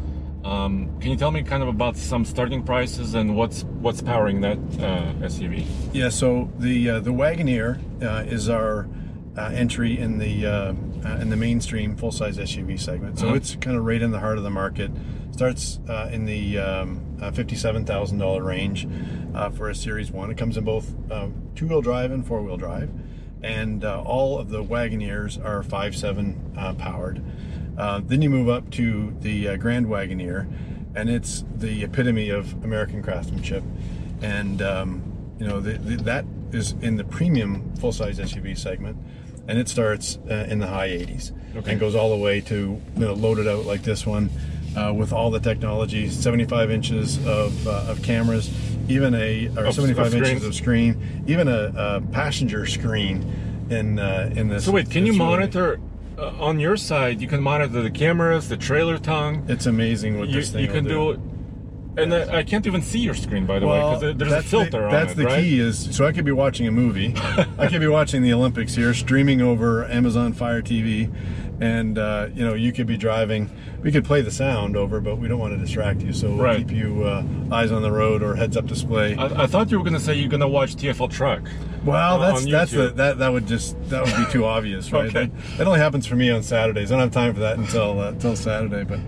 Um, 0.45 0.99
can 1.01 1.11
you 1.11 1.17
tell 1.17 1.31
me 1.31 1.43
kind 1.43 1.63
of 1.63 1.69
about 1.69 1.97
some 1.97 2.25
starting 2.25 2.63
prices 2.65 3.15
and 3.15 3.37
what's 3.37 3.63
what's 3.81 4.03
powering 4.03 4.41
that 4.43 4.59
uh, 4.59 5.27
SUV? 5.27 5.67
Yeah, 5.93 6.09
so 6.11 6.51
the 6.59 6.91
uh, 6.91 7.01
the 7.01 7.13
Wagoneer 7.13 7.81
uh, 8.03 8.25
is 8.25 8.49
our 8.49 8.87
uh, 9.37 9.51
entry 9.55 9.99
in 9.99 10.19
the 10.19 10.47
uh, 10.47 10.75
uh, 11.05 11.19
in 11.21 11.31
the 11.31 11.37
mainstream 11.37 11.97
full 11.97 12.13
size 12.13 12.37
SUV 12.39 12.79
segment. 12.79 13.19
So 13.19 13.27
Uh-huh. 13.29 13.37
it's 13.37 13.57
kind 13.57 13.77
of 13.77 13.85
right 13.85 14.01
in 14.03 14.11
the 14.11 14.21
heart 14.21 14.37
of 14.39 14.45
the 14.45 14.51
market. 14.51 14.91
Starts 15.33 15.81
uh, 15.89 16.11
in 16.13 16.27
the 16.27 16.59
um, 16.59 17.01
uh, 17.23 17.31
fifty-seven 17.31 17.87
thousand 17.87 18.19
dollar 18.19 18.43
range 18.43 18.87
uh, 19.35 19.49
for 19.51 19.71
a 19.71 19.75
Series 19.75 20.11
One. 20.11 20.31
It 20.31 20.37
comes 20.37 20.57
in 20.59 20.65
both 20.65 20.93
um, 21.11 21.33
two-wheel 21.55 21.81
drive 21.81 22.11
and 22.13 22.27
four-wheel 22.27 22.59
drive, 22.59 22.91
and 23.43 23.83
uh, 23.83 24.03
all 24.03 24.39
of 24.39 24.51
the 24.51 24.63
Wagoneers 24.63 25.43
are 25.43 25.63
five-seven 25.63 26.53
uh, 26.59 26.75
powered. 26.75 27.23
Uh, 27.79 28.03
then 28.05 28.21
you 28.21 28.29
move 28.29 28.51
up 28.51 28.71
to 28.73 29.17
the 29.21 29.49
uh, 29.49 29.57
Grand 29.57 29.87
Wagoneer, 29.87 30.47
and 30.95 31.09
it's 31.09 31.45
the 31.57 31.83
epitome 31.85 32.29
of 32.29 32.53
American 32.63 33.03
craftsmanship. 33.03 33.65
And 34.21 34.61
um, 34.61 35.03
you 35.39 35.47
know 35.47 35.61
the, 35.61 35.79
the, 35.79 35.97
that 36.05 36.27
is 36.53 36.73
in 36.83 36.97
the 36.97 37.05
premium 37.05 37.75
full-size 37.77 38.19
SUV 38.19 38.59
segment, 38.59 38.99
and 39.49 39.59
it 39.59 39.69
starts 39.69 40.19
uh, 40.31 40.47
in 40.49 40.59
the 40.59 40.67
high 40.67 40.89
80s 40.89 41.33
Okay. 41.57 41.73
and 41.73 41.81
goes 41.81 41.95
all 41.95 42.11
the 42.11 42.23
way 42.23 42.41
to 42.43 42.55
you 42.55 42.81
know, 42.97 43.13
loaded 43.15 43.47
out 43.49 43.67
like 43.67 43.83
this 43.83 44.07
one 44.07 44.31
uh, 44.77 44.93
with 44.95 45.13
all 45.13 45.31
the 45.31 45.41
technology, 45.41 46.09
75 46.09 46.71
inches 46.71 47.19
of, 47.27 47.67
uh, 47.69 47.85
of 47.89 48.03
cameras, 48.03 48.51
even 48.89 49.15
a 49.15 49.49
or 49.57 49.67
Of- 49.67 49.75
75 49.75 50.07
of 50.07 50.15
inches 50.15 50.45
of 50.47 50.55
screen, 50.55 51.25
even 51.27 51.49
a, 51.49 51.73
a 51.77 52.01
passenger 52.13 52.65
screen 52.67 53.31
in 53.71 53.99
uh, 53.99 54.33
in 54.35 54.49
this. 54.49 54.65
So 54.65 54.73
wait, 54.73 54.91
can 54.91 55.05
you 55.05 55.13
really- 55.13 55.19
monitor 55.25 55.79
uh, 56.19 56.29
on 56.41 56.59
your 56.59 56.77
side? 56.79 57.21
You 57.21 57.29
can 57.29 57.43
monitor 57.43 57.83
the 57.83 57.91
cameras, 57.91 58.49
the 58.49 58.57
trailer 58.57 58.97
tongue. 58.99 59.45
It's 59.49 59.67
amazing 59.67 60.19
what 60.19 60.29
You, 60.29 60.37
this 60.37 60.51
thing 60.51 60.63
you 60.65 60.71
can 60.71 60.85
do 60.85 61.11
it, 61.11 61.21
and 61.97 62.15
I, 62.15 62.39
I 62.39 62.43
can't 62.43 62.67
even 62.67 62.83
see 62.83 62.99
your 63.01 63.15
screen 63.15 63.47
by 63.47 63.59
the 63.59 63.67
way 63.67 63.79
because 63.79 64.17
there's 64.17 64.33
a 64.33 64.43
filter 64.43 64.71
the, 64.71 64.79
on 64.79 64.89
it. 64.89 64.91
That's 64.93 65.15
the 65.15 65.25
right? 65.25 65.41
key. 65.43 65.59
Is 65.61 65.95
so 65.95 66.07
I 66.07 66.13
could 66.13 66.25
be 66.25 66.33
watching 66.33 66.67
a 66.67 66.73
movie. 66.73 67.15
I 67.59 67.69
could 67.69 67.81
be 67.81 67.89
watching 67.89 68.23
the 68.23 68.33
Olympics 68.33 68.75
here, 68.75 68.95
streaming 68.95 69.41
over 69.41 69.85
Amazon 69.87 70.33
Fire 70.33 70.63
TV, 70.63 71.13
and 71.61 71.99
uh, 71.99 72.29
you 72.35 72.45
know 72.45 72.55
you 72.55 72.73
could 72.73 72.87
be 72.87 72.97
driving. 72.97 73.51
We 73.83 73.91
could 73.91 74.05
play 74.05 74.21
the 74.21 74.31
sound 74.31 74.77
over, 74.77 75.01
but 75.01 75.17
we 75.19 75.27
don't 75.27 75.41
want 75.41 75.55
to 75.55 75.59
distract 75.59 76.03
you, 76.03 76.13
so 76.13 76.29
we'll 76.29 76.39
Right. 76.45 76.59
keep 76.59 76.71
you 76.71 77.03
uh, 77.03 77.25
eyes 77.51 77.73
on 77.73 77.83
the 77.83 77.91
road 77.91 78.23
or 78.23 78.37
heads 78.37 78.57
up 78.57 78.67
display. 78.67 79.17
I, 79.17 79.43
I 79.43 79.47
thought 79.47 79.71
you 79.71 79.79
were 79.79 79.85
gonna 79.85 79.99
say 80.01 80.15
you're 80.15 80.29
gonna 80.31 80.49
watch 80.49 80.77
TFL 80.77 81.11
Truck. 81.11 81.43
well, 81.85 82.19
that's 82.21 82.47
that's 82.47 82.73
YouTube. 82.73 82.95
that 82.97 83.19
that 83.19 83.33
would 83.33 83.47
just 83.47 83.77
that 83.91 84.05
would 84.05 84.17
be 84.27 84.33
too 84.33 84.45
obvious, 84.57 84.93
right? 84.93 85.07
Okay. 85.15 85.27
That, 85.27 85.59
that 85.59 85.67
only 85.67 85.81
happens 85.81 86.07
for 86.07 86.15
me 86.15 86.31
on 86.31 86.43
Saturdays. 86.43 86.91
I 86.93 86.95
don't 86.95 87.03
have 87.03 87.13
time 87.13 87.35
for 87.35 87.41
that 87.41 87.59
until 87.59 88.01
uh, 88.01 88.09
until 88.09 88.35
Saturday, 88.37 88.85
but. 88.85 89.01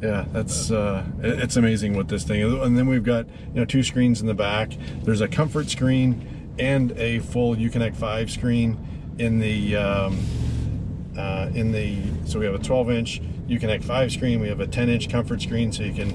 Yeah, 0.00 0.26
that's 0.32 0.70
uh, 0.70 1.04
it's 1.20 1.56
amazing 1.56 1.96
what 1.96 2.08
this 2.08 2.22
thing 2.22 2.40
is. 2.40 2.52
And 2.52 2.78
then 2.78 2.86
we've 2.86 3.02
got 3.02 3.26
you 3.26 3.60
know 3.60 3.64
two 3.64 3.82
screens 3.82 4.20
in 4.20 4.26
the 4.26 4.34
back. 4.34 4.72
There's 5.02 5.20
a 5.20 5.28
comfort 5.28 5.68
screen 5.68 6.54
and 6.58 6.92
a 6.92 7.20
full 7.20 7.54
Uconnect 7.54 7.96
5 7.96 8.30
screen 8.30 8.78
in 9.18 9.38
the 9.38 9.76
um, 9.76 10.18
uh, 11.16 11.50
in 11.52 11.72
the 11.72 11.98
so 12.26 12.38
we 12.38 12.46
have 12.46 12.54
a 12.54 12.58
12 12.58 12.90
inch 12.90 13.22
Uconnect 13.48 13.82
5 13.82 14.12
screen. 14.12 14.40
We 14.40 14.48
have 14.48 14.60
a 14.60 14.66
10 14.66 14.88
inch 14.88 15.08
comfort 15.08 15.42
screen, 15.42 15.72
so 15.72 15.82
you 15.82 15.92
can 15.92 16.10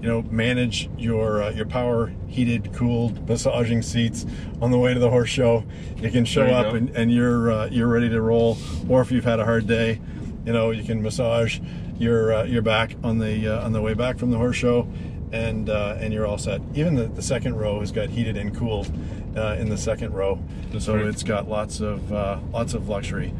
you 0.00 0.08
know 0.08 0.22
manage 0.22 0.88
your 0.98 1.42
uh, 1.42 1.50
your 1.50 1.66
power 1.66 2.12
heated, 2.26 2.72
cooled, 2.72 3.28
massaging 3.28 3.82
seats 3.82 4.26
on 4.60 4.70
the 4.70 4.78
way 4.78 4.94
to 4.94 5.00
the 5.00 5.10
horse 5.10 5.28
show. 5.28 5.64
You 5.98 6.10
can 6.10 6.24
show 6.24 6.44
you 6.44 6.52
up 6.52 6.74
and, 6.74 6.90
and 6.90 7.12
you're 7.12 7.52
uh, 7.52 7.68
you're 7.70 7.88
ready 7.88 8.08
to 8.08 8.20
roll. 8.20 8.58
Or 8.88 9.00
if 9.00 9.12
you've 9.12 9.24
had 9.24 9.38
a 9.38 9.44
hard 9.44 9.66
day, 9.66 10.00
you 10.44 10.52
know 10.52 10.70
you 10.70 10.82
can 10.82 11.02
massage 11.02 11.60
your 11.98 12.32
uh, 12.32 12.42
your 12.44 12.62
back 12.62 12.96
on 13.02 13.18
the 13.18 13.48
uh, 13.48 13.64
on 13.64 13.72
the 13.72 13.80
way 13.80 13.94
back 13.94 14.18
from 14.18 14.30
the 14.30 14.36
horse 14.36 14.56
show, 14.56 14.88
and 15.32 15.68
uh, 15.68 15.96
and 15.98 16.12
you're 16.12 16.26
all 16.26 16.38
set. 16.38 16.60
Even 16.74 16.94
the, 16.94 17.06
the 17.06 17.22
second 17.22 17.56
row 17.56 17.80
has 17.80 17.92
got 17.92 18.08
heated 18.08 18.36
and 18.36 18.56
cooled 18.56 18.90
uh, 19.36 19.56
in 19.58 19.68
the 19.68 19.78
second 19.78 20.12
row, 20.14 20.38
so 20.78 20.96
right. 20.96 21.06
it's 21.06 21.22
got 21.22 21.48
lots 21.48 21.80
of 21.80 22.12
uh, 22.12 22.38
lots 22.52 22.74
of 22.74 22.88
luxury. 22.88 23.34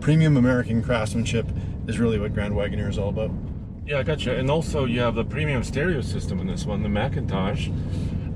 Premium 0.00 0.36
American 0.36 0.82
craftsmanship 0.82 1.46
is 1.86 1.98
really 1.98 2.18
what 2.18 2.34
Grand 2.34 2.54
Wagoneer 2.54 2.88
is 2.88 2.98
all 2.98 3.08
about. 3.08 3.30
Yeah, 3.86 4.00
I 4.00 4.02
gotcha. 4.02 4.36
And 4.36 4.50
also, 4.50 4.84
you 4.84 5.00
have 5.00 5.14
the 5.14 5.24
premium 5.24 5.64
stereo 5.64 6.02
system 6.02 6.40
in 6.40 6.46
this 6.46 6.66
one, 6.66 6.82
the 6.82 6.90
McIntosh, 6.90 7.72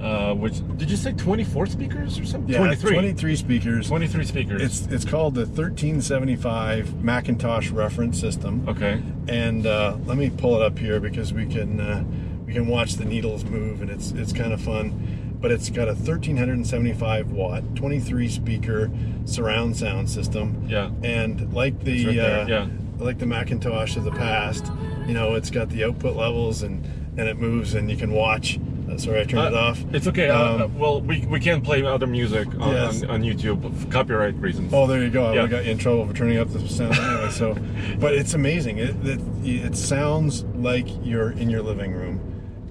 uh, 0.03 0.35
which 0.35 0.55
did 0.79 0.91
you 0.91 0.97
say 0.97 1.13
24 1.13 1.67
speakers 1.67 2.19
or 2.19 2.25
something? 2.25 2.53
Yeah, 2.53 2.59
23. 2.59 2.93
23 2.93 3.37
speakers. 3.37 3.89
23 3.89 4.25
speakers. 4.25 4.63
It's 4.63 4.93
it's 4.93 5.05
called 5.05 5.35
the 5.35 5.43
1375 5.47 6.89
McIntosh 7.03 7.73
reference 7.73 8.19
system. 8.19 8.69
okay. 8.69 9.01
And 9.29 9.65
uh, 9.65 9.97
let 10.07 10.19
me 10.19 10.31
pull 10.31 10.57
it 10.57 10.63
up 10.63 10.77
here 10.77 10.99
because 10.99 11.33
we 11.33 11.47
can 11.47 11.81
uh, 11.81 12.05
we 12.45 12.53
can 12.53 12.67
watch 12.67 12.95
the 12.95 13.05
needles 13.05 13.45
move 13.45 13.81
and 13.81 13.91
it's 13.91 14.11
it's 14.13 14.33
kind 14.33 14.53
of 14.53 14.61
fun. 14.61 15.39
But 15.41 15.51
it's 15.51 15.71
got 15.71 15.89
a 15.89 15.95
1375 15.95 17.33
watt, 17.33 17.75
23 17.75 18.29
speaker 18.29 18.91
surround 19.25 19.77
sound 19.77 20.09
system. 20.09 20.67
Yeah. 20.69 20.91
And 21.03 21.53
like 21.53 21.83
the 21.83 22.07
right 22.07 22.17
there, 22.17 22.41
uh, 22.41 22.47
yeah. 22.47 22.69
like 22.99 23.19
the 23.19 23.27
McIntosh 23.27 23.97
of 23.97 24.05
the 24.05 24.13
past, 24.13 24.67
you 25.07 25.15
know, 25.15 25.35
it's 25.35 25.51
got 25.51 25.69
the 25.69 25.85
output 25.85 26.17
levels 26.17 26.63
and 26.63 26.85
and 27.17 27.29
it 27.29 27.39
moves 27.39 27.75
and 27.75 27.91
you 27.91 27.97
can 27.97 28.11
watch. 28.13 28.59
Uh, 28.93 28.99
sorry, 28.99 29.21
I 29.21 29.25
turned 29.25 29.49
it 29.49 29.55
Uh, 29.55 29.59
off. 29.61 29.85
It's 29.93 30.07
okay. 30.07 30.29
uh, 30.29 30.39
Um, 30.55 30.63
uh, 30.63 30.67
well, 30.77 31.01
we, 31.01 31.25
we 31.27 31.41
can't 31.41 31.65
play 31.65 31.83
other 31.85 32.07
music 32.07 32.47
on, 32.61 32.73
Yes. 32.75 33.03
on, 33.03 33.11
on 33.11 33.23
YouTube 33.23 33.63
for 33.81 33.87
copyright 33.91 34.35
reasons. 34.37 34.73
Oh, 34.75 34.87
there 34.87 35.03
you 35.03 35.11
go. 35.11 35.25
I 35.25 35.29
Yeah. 35.35 35.43
would've 35.43 35.51
got 35.51 35.65
you 35.65 35.71
in 35.73 35.79
trouble 35.79 36.07
for 36.07 36.13
turning 36.15 36.39
up 36.39 36.53
the 36.53 36.61
sound 36.69 36.95
anyway. 36.99 37.31
So, 37.31 37.57
but 37.99 38.15
it's 38.15 38.35
amazing. 38.35 38.79
It, 38.79 38.95
it 39.05 39.21
it 39.45 39.77
sounds 39.77 40.45
like 40.55 40.87
you're 41.05 41.31
in 41.33 41.49
your 41.49 41.63
living 41.63 41.93
room, 41.93 42.21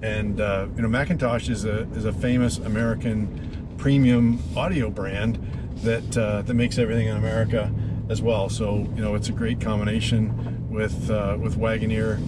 and 0.02 0.40
uh, 0.40 0.66
you 0.76 0.82
know 0.82 0.88
McIntosh 0.88 1.48
is 1.50 1.64
a 1.64 1.80
is 1.94 2.04
a 2.04 2.12
famous 2.12 2.58
American 2.58 3.74
premium 3.78 4.38
audio 4.56 4.90
brand 4.90 5.38
that 5.82 6.16
uh, 6.16 6.42
that 6.42 6.54
makes 6.54 6.78
everything 6.78 7.08
in 7.08 7.16
America 7.16 7.72
as 8.08 8.22
well. 8.22 8.48
So 8.48 8.76
you 8.94 9.02
know 9.02 9.14
it's 9.16 9.28
a 9.28 9.32
great 9.32 9.60
combination 9.60 10.68
with 10.70 11.10
uh, 11.10 11.36
with 11.40 11.56
Wagoneer 11.58 12.18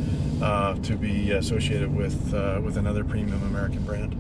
uh, 0.43 0.75
to 0.75 0.97
be 0.97 1.33
associated 1.33 1.95
with 1.95 2.35
uh, 2.35 2.61
with 2.63 2.77
another 2.77 3.05
premium 3.05 3.43
American 3.45 3.83
brand. 3.85 4.15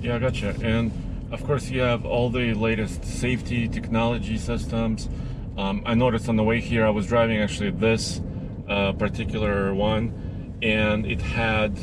Yeah, 0.00 0.16
I 0.16 0.18
gotcha. 0.18 0.56
And 0.62 0.92
of 1.32 1.44
course, 1.44 1.68
you 1.68 1.80
have 1.80 2.04
all 2.04 2.30
the 2.30 2.54
latest 2.54 3.04
safety 3.04 3.68
technology 3.68 4.38
systems. 4.38 5.08
Um, 5.56 5.82
I 5.84 5.94
noticed 5.94 6.28
on 6.28 6.36
the 6.36 6.44
way 6.44 6.60
here, 6.60 6.86
I 6.86 6.90
was 6.90 7.06
driving 7.06 7.38
actually 7.38 7.70
this 7.70 8.20
uh, 8.68 8.92
particular 8.92 9.74
one, 9.74 10.58
and 10.62 11.06
it 11.06 11.20
had, 11.20 11.78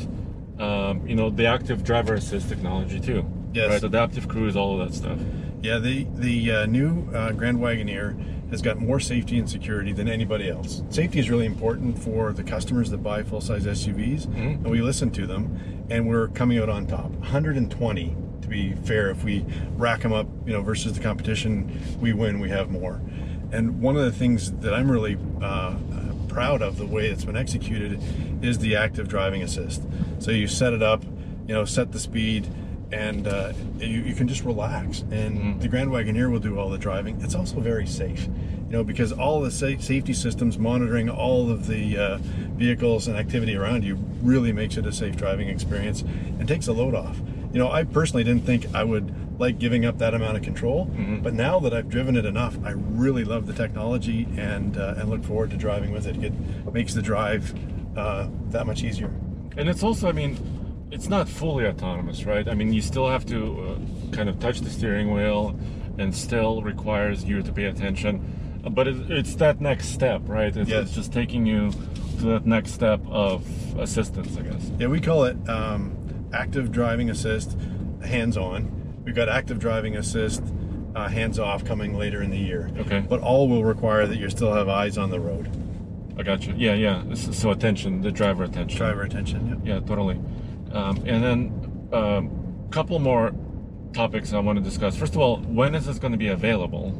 um, 0.58 1.06
you 1.06 1.14
know, 1.14 1.30
the 1.30 1.46
active 1.46 1.84
driver 1.84 2.14
assist 2.14 2.48
technology 2.48 3.00
too. 3.00 3.24
Yes. 3.52 3.70
Right, 3.70 3.82
adaptive 3.82 4.28
cruise, 4.28 4.56
all 4.56 4.80
of 4.80 4.88
that 4.88 4.94
stuff. 4.94 5.18
Yeah, 5.62 5.78
the 5.78 6.06
the 6.14 6.52
uh, 6.52 6.66
new 6.66 7.08
uh, 7.12 7.32
Grand 7.32 7.58
Wagoneer 7.58 8.50
has 8.50 8.62
got 8.62 8.78
more 8.78 8.98
safety 9.00 9.38
and 9.38 9.48
security 9.50 9.92
than 9.92 10.08
anybody 10.08 10.48
else. 10.48 10.82
Safety 10.88 11.18
is 11.18 11.28
really 11.28 11.46
important 11.46 11.98
for 11.98 12.32
the 12.32 12.42
customers 12.42 12.90
that 12.90 12.98
buy 13.02 13.22
full 13.22 13.40
size 13.40 13.64
SUVs, 13.64 14.24
and 14.34 14.70
we 14.70 14.80
listen 14.80 15.10
to 15.10 15.26
them, 15.26 15.86
and 15.90 16.08
we're 16.08 16.28
coming 16.28 16.58
out 16.58 16.68
on 16.68 16.86
top. 16.86 17.10
120 17.10 18.16
to 18.42 18.48
be 18.48 18.72
fair. 18.74 19.10
If 19.10 19.24
we 19.24 19.44
rack 19.76 20.00
them 20.02 20.12
up, 20.12 20.26
you 20.46 20.52
know, 20.52 20.62
versus 20.62 20.94
the 20.94 21.02
competition, 21.02 21.80
we 22.00 22.12
win. 22.12 22.40
We 22.40 22.48
have 22.50 22.70
more. 22.70 23.00
And 23.52 23.80
one 23.80 23.96
of 23.96 24.04
the 24.04 24.12
things 24.12 24.52
that 24.60 24.74
I'm 24.74 24.90
really 24.90 25.16
uh, 25.40 25.44
uh, 25.44 25.74
proud 26.28 26.62
of 26.62 26.76
the 26.78 26.86
way 26.86 27.08
it's 27.08 27.24
been 27.24 27.36
executed 27.36 28.00
is 28.42 28.58
the 28.58 28.76
active 28.76 29.08
driving 29.08 29.42
assist. 29.42 29.82
So 30.18 30.30
you 30.30 30.46
set 30.46 30.72
it 30.72 30.82
up, 30.82 31.02
you 31.46 31.54
know, 31.54 31.64
set 31.64 31.92
the 31.92 31.98
speed, 31.98 32.46
and 32.92 33.26
uh, 33.28 33.52
you, 33.78 34.00
you 34.02 34.14
can 34.14 34.28
just 34.28 34.44
relax. 34.44 35.00
And 35.10 35.60
the 35.60 35.68
Grand 35.68 35.90
Wagoneer 35.90 36.30
will 36.30 36.38
do 36.38 36.58
all 36.58 36.70
the 36.70 36.78
driving. 36.78 37.20
It's 37.20 37.34
also 37.34 37.60
very 37.60 37.86
safe, 37.86 38.24
you 38.26 38.70
know, 38.70 38.82
because 38.84 39.12
all 39.12 39.40
the 39.40 39.50
sa- 39.50 39.78
safety 39.78 40.12
systems 40.14 40.58
monitoring 40.58 41.08
all 41.10 41.50
of 41.50 41.66
the 41.66 41.96
uh, 41.98 42.18
vehicles 42.56 43.08
and 43.08 43.16
activity 43.16 43.56
around 43.56 43.84
you 43.84 43.96
really 44.22 44.52
makes 44.52 44.76
it 44.76 44.86
a 44.86 44.92
safe 44.92 45.16
driving 45.16 45.48
experience 45.48 46.02
and 46.02 46.48
takes 46.48 46.66
a 46.66 46.72
load 46.72 46.94
off. 46.94 47.18
You 47.52 47.58
know, 47.58 47.70
I 47.70 47.84
personally 47.84 48.24
didn't 48.24 48.44
think 48.44 48.66
I 48.74 48.84
would 48.84 49.14
like 49.40 49.58
giving 49.58 49.84
up 49.86 49.98
that 49.98 50.14
amount 50.14 50.36
of 50.36 50.42
control, 50.42 50.90
but 51.22 51.32
now 51.32 51.60
that 51.60 51.72
I've 51.72 51.88
driven 51.88 52.16
it 52.16 52.24
enough, 52.24 52.56
I 52.64 52.70
really 52.72 53.22
love 53.24 53.46
the 53.46 53.52
technology 53.52 54.26
and 54.36 54.76
uh, 54.76 54.94
and 54.96 55.08
look 55.08 55.22
forward 55.24 55.50
to 55.50 55.56
driving 55.56 55.92
with 55.92 56.06
it. 56.06 56.16
It 56.22 56.32
makes 56.72 56.92
the 56.92 57.02
drive 57.02 57.54
uh, 57.96 58.28
that 58.50 58.66
much 58.66 58.82
easier. 58.82 59.12
And 59.56 59.68
it's 59.68 59.82
also, 59.82 60.08
I 60.08 60.12
mean, 60.12 60.36
it's 60.90 61.08
not 61.08 61.28
fully 61.28 61.66
autonomous, 61.66 62.24
right? 62.24 62.48
I 62.48 62.54
mean, 62.54 62.72
you 62.72 62.82
still 62.82 63.08
have 63.08 63.26
to 63.26 63.60
uh, 63.60 64.14
kind 64.16 64.28
of 64.28 64.38
touch 64.40 64.60
the 64.60 64.70
steering 64.70 65.12
wheel, 65.12 65.58
and 65.98 66.14
still 66.14 66.62
requires 66.62 67.24
you 67.24 67.42
to 67.42 67.52
pay 67.52 67.64
attention. 67.64 68.60
But 68.70 68.88
it, 68.88 69.10
it's 69.10 69.34
that 69.36 69.60
next 69.60 69.88
step, 69.88 70.22
right? 70.26 70.54
It's, 70.56 70.68
Yes. 70.70 70.86
it's 70.86 70.94
just 70.94 71.12
taking 71.12 71.46
you 71.46 71.70
to 72.18 72.24
that 72.26 72.46
next 72.46 72.72
step 72.72 73.00
of 73.08 73.44
assistance, 73.78 74.36
I 74.36 74.42
guess. 74.42 74.70
Yeah, 74.78 74.88
we 74.88 75.00
call 75.00 75.24
it 75.24 75.36
um, 75.48 75.96
active 76.32 76.70
driving 76.72 77.10
assist 77.10 77.56
hands 78.04 78.36
on. 78.36 78.70
We've 79.04 79.14
got 79.14 79.28
active 79.28 79.58
driving 79.58 79.96
assist 79.96 80.42
uh, 80.94 81.08
hands 81.08 81.38
off 81.38 81.64
coming 81.64 81.96
later 81.96 82.22
in 82.22 82.30
the 82.30 82.38
year. 82.38 82.70
Okay. 82.78 83.00
But 83.00 83.20
all 83.20 83.48
will 83.48 83.64
require 83.64 84.06
that 84.06 84.16
you 84.18 84.28
still 84.30 84.52
have 84.52 84.68
eyes 84.68 84.98
on 84.98 85.10
the 85.10 85.20
road. 85.20 85.48
I 86.18 86.22
got 86.22 86.46
you. 86.46 86.54
Yeah, 86.56 86.74
yeah. 86.74 87.02
So, 87.14 87.30
so 87.32 87.50
attention, 87.50 88.00
the 88.02 88.10
driver 88.10 88.42
attention. 88.44 88.76
Driver 88.78 89.02
attention. 89.02 89.60
Yeah. 89.64 89.74
Yeah, 89.74 89.80
totally. 89.80 90.18
Um, 90.72 90.96
and 91.06 91.22
then 91.22 91.88
a 91.92 91.96
um, 91.96 92.66
couple 92.70 92.98
more 92.98 93.32
topics 93.92 94.32
I 94.32 94.40
want 94.40 94.58
to 94.58 94.64
discuss. 94.64 94.96
First 94.96 95.14
of 95.14 95.20
all, 95.20 95.38
when 95.38 95.74
is 95.74 95.86
this 95.86 95.98
going 95.98 96.12
to 96.12 96.18
be 96.18 96.28
available? 96.28 96.92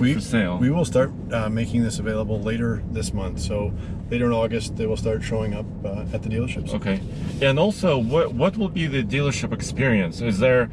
we, 0.00 0.14
for 0.14 0.20
sale. 0.20 0.58
We 0.58 0.70
will 0.70 0.84
start 0.84 1.12
uh, 1.32 1.48
making 1.48 1.82
this 1.82 1.98
available 1.98 2.40
later 2.40 2.82
this 2.90 3.12
month. 3.12 3.40
So 3.40 3.72
later 4.10 4.26
in 4.26 4.32
August, 4.32 4.76
they 4.76 4.86
will 4.86 4.96
start 4.96 5.22
showing 5.22 5.54
up 5.54 5.66
uh, 5.84 6.04
at 6.12 6.22
the 6.22 6.28
dealerships. 6.28 6.74
Okay. 6.74 7.00
And 7.40 7.58
also, 7.58 7.98
what 7.98 8.34
what 8.34 8.56
will 8.56 8.68
be 8.68 8.86
the 8.86 9.02
dealership 9.02 9.52
experience? 9.52 10.20
Is 10.20 10.38
there 10.38 10.70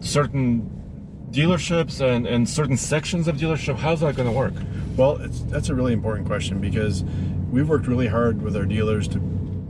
certain 0.00 0.70
dealerships 1.30 2.00
and, 2.00 2.26
and 2.26 2.48
certain 2.48 2.76
sections 2.76 3.28
of 3.28 3.36
dealership? 3.36 3.76
How's 3.76 4.00
that 4.00 4.16
going 4.16 4.28
to 4.28 4.36
work? 4.36 4.54
Well, 4.96 5.16
it's, 5.18 5.40
that's 5.42 5.68
a 5.68 5.74
really 5.74 5.92
important 5.92 6.26
question 6.26 6.60
because 6.60 7.04
we've 7.50 7.68
worked 7.68 7.86
really 7.86 8.06
hard 8.06 8.42
with 8.42 8.56
our 8.56 8.64
dealers 8.64 9.08
to 9.08 9.18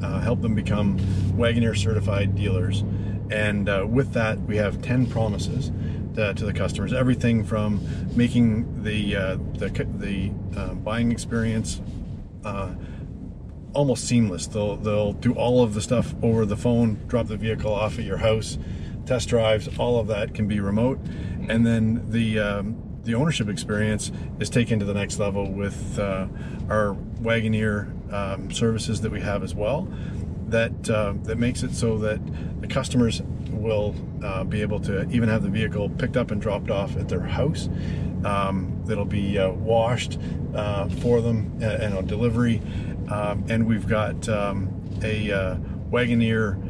uh, 0.03 0.21
help 0.21 0.43
them 0.43 0.55
become 0.55 0.99
Wagoneer 1.37 1.77
certified 1.77 2.35
dealers. 2.35 2.85
And 3.31 3.69
uh, 3.69 3.87
with 3.89 4.13
that, 4.13 4.41
we 4.41 4.57
have 4.57 4.81
10 4.83 5.07
promises 5.07 5.73
to, 6.15 6.35
to 6.35 6.45
the 6.45 6.53
customers. 6.53 6.93
Everything 6.93 7.45
from 7.45 7.81
making 8.17 8.83
the, 8.83 9.17
uh, 9.17 9.37
the, 9.55 9.69
the 9.99 10.33
uh, 10.57 10.75
buying 10.75 11.13
experience 11.13 11.81
uh, 12.45 12.75
almost 13.73 14.07
seamless. 14.07 14.47
They'll, 14.47 14.77
they'll 14.77 15.13
do 15.13 15.35
all 15.35 15.63
of 15.63 15.75
the 15.75 15.83
stuff 15.83 16.15
over 16.23 16.47
the 16.47 16.57
phone, 16.57 17.01
drop 17.09 17.27
the 17.27 17.37
vehicle 17.37 17.73
off 17.73 17.99
at 17.99 18.05
your 18.05 18.19
house, 18.19 18.59
test 19.05 19.29
drives, 19.29 19.69
all 19.79 19.99
of 20.01 20.07
that 20.09 20.35
can 20.35 20.49
be 20.49 20.61
remote. 20.61 20.99
And 21.49 21.67
then 21.67 22.11
the, 22.11 22.39
um, 22.39 22.83
the 23.03 23.15
ownership 23.15 23.49
experience 23.49 24.11
is 24.41 24.51
taken 24.51 24.79
to 24.79 24.85
the 24.85 24.95
next 24.95 25.19
level 25.19 25.51
with 25.51 25.99
uh, 25.99 26.27
our 26.69 26.97
Wagoneer 27.21 27.96
um, 28.13 28.51
services 28.51 29.01
that 29.01 29.13
we 29.13 29.21
have 29.21 29.43
as 29.43 29.55
well. 29.55 29.89
That 30.49 30.89
uh, 30.89 31.15
that 31.25 31.39
makes 31.39 31.63
it 31.63 31.73
so 31.73 31.99
that 31.99 32.21
the 32.61 32.69
customers 32.69 33.23
will 33.51 33.95
uh, 34.23 34.45
be 34.45 34.63
able 34.63 34.79
to 34.81 35.09
even 35.11 35.29
have 35.29 35.43
the 35.43 35.49
vehicle 35.49 35.89
picked 35.91 36.17
up 36.17 36.31
and 36.31 36.41
dropped 36.41 36.71
off 36.71 36.97
at 36.97 37.09
their 37.09 37.21
house. 37.21 37.69
Um, 38.25 38.81
that'll 38.85 39.05
be 39.05 39.39
uh, 39.39 39.51
washed 39.51 40.19
uh, 40.55 40.89
for 40.89 41.21
them 41.21 41.53
and, 41.55 41.83
and 41.83 41.95
on 41.95 42.07
delivery. 42.07 42.63
Um, 43.11 43.45
and 43.49 43.67
we've 43.67 43.87
got 43.87 44.29
um, 44.29 44.69
a 45.03 45.31
uh, 45.33 45.57
Wagoneer 45.91 46.63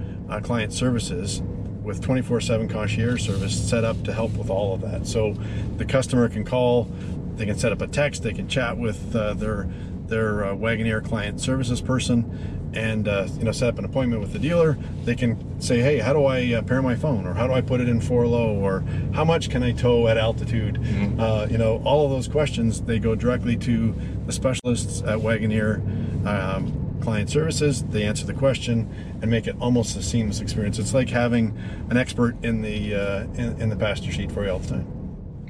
client 0.43 0.73
services 0.73 1.43
with 1.87 2.03
24/7 2.03 2.69
concierge 2.69 3.25
service 3.25 3.57
set 3.69 3.85
up 3.85 4.03
to 4.03 4.13
help 4.13 4.33
with 4.33 4.51
all 4.51 4.75
of 4.75 4.81
that. 4.81 5.07
So 5.07 5.35
the 5.77 5.85
customer 5.85 6.29
can 6.29 6.45
call, 6.45 6.91
they 7.37 7.47
can 7.47 7.57
set 7.57 7.71
up 7.71 7.81
a 7.81 7.87
text, 7.87 8.25
they 8.25 8.33
can 8.33 8.49
chat 8.49 8.77
with 8.77 9.15
uh, 9.15 9.35
their 9.35 9.69
their 10.09 10.45
uh, 10.45 10.55
Wagoneer 10.55 11.05
client 11.05 11.41
services 11.41 11.81
person, 11.81 12.71
and 12.75 13.09
uh, 13.09 13.27
you 13.39 13.45
know 13.45 13.53
set 13.53 13.69
up 13.69 13.79
an 13.79 13.85
appointment 13.85 14.21
with 14.21 14.33
the 14.33 14.39
dealer. 14.39 14.79
They 15.05 15.15
can 15.15 15.61
say, 15.61 15.81
hey, 15.81 15.99
how 15.99 16.13
do 16.13 16.25
I 16.25 16.53
uh, 16.55 16.63
pair 16.63 16.83
my 16.83 16.95
phone, 16.95 17.27
or 17.27 17.35
how 17.35 17.47
do 17.47 17.53
I 17.53 17.61
put 17.61 17.81
it 17.81 17.89
in 17.89 18.01
four 18.01 18.27
low, 18.27 18.55
or 18.55 18.81
how 19.13 19.25
much 19.25 19.51
can 19.51 19.63
I 19.63 19.73
tow 19.73 20.09
at 20.09 20.17
altitude? 20.17 20.77
Mm-hmm. 20.77 21.21
Uh, 21.21 21.47
you 21.51 21.59
know, 21.59 21.83
all 21.85 22.05
of 22.05 22.11
those 22.11 22.29
questions 22.29 22.83
they 22.83 22.99
go 22.99 23.15
directly 23.15 23.57
to 23.57 23.95
the 24.27 24.33
specialists 24.33 25.03
at 25.03 25.19
Wagoneer. 25.19 26.27
Um, 26.27 26.83
client 27.01 27.29
services 27.29 27.85
they 27.85 28.05
answer 28.05 28.25
the 28.25 28.33
question 28.33 28.89
and 29.21 29.31
make 29.31 29.47
it 29.47 29.55
almost 29.61 29.97
a 29.99 30.03
seamless 30.03 30.41
experience 30.41 30.79
it's 30.79 30.95
like 30.95 31.11
having 31.11 31.57
an 31.91 31.97
expert 31.97 32.35
in 32.43 32.63
the 32.63 32.95
uh, 32.95 33.23
in, 33.35 33.61
in 33.61 33.69
the 33.69 33.77
passenger 33.77 34.11
seat 34.11 34.33
for 34.33 34.43
you 34.43 34.51
all 34.51 34.59
the 34.59 34.69
time 34.69 34.96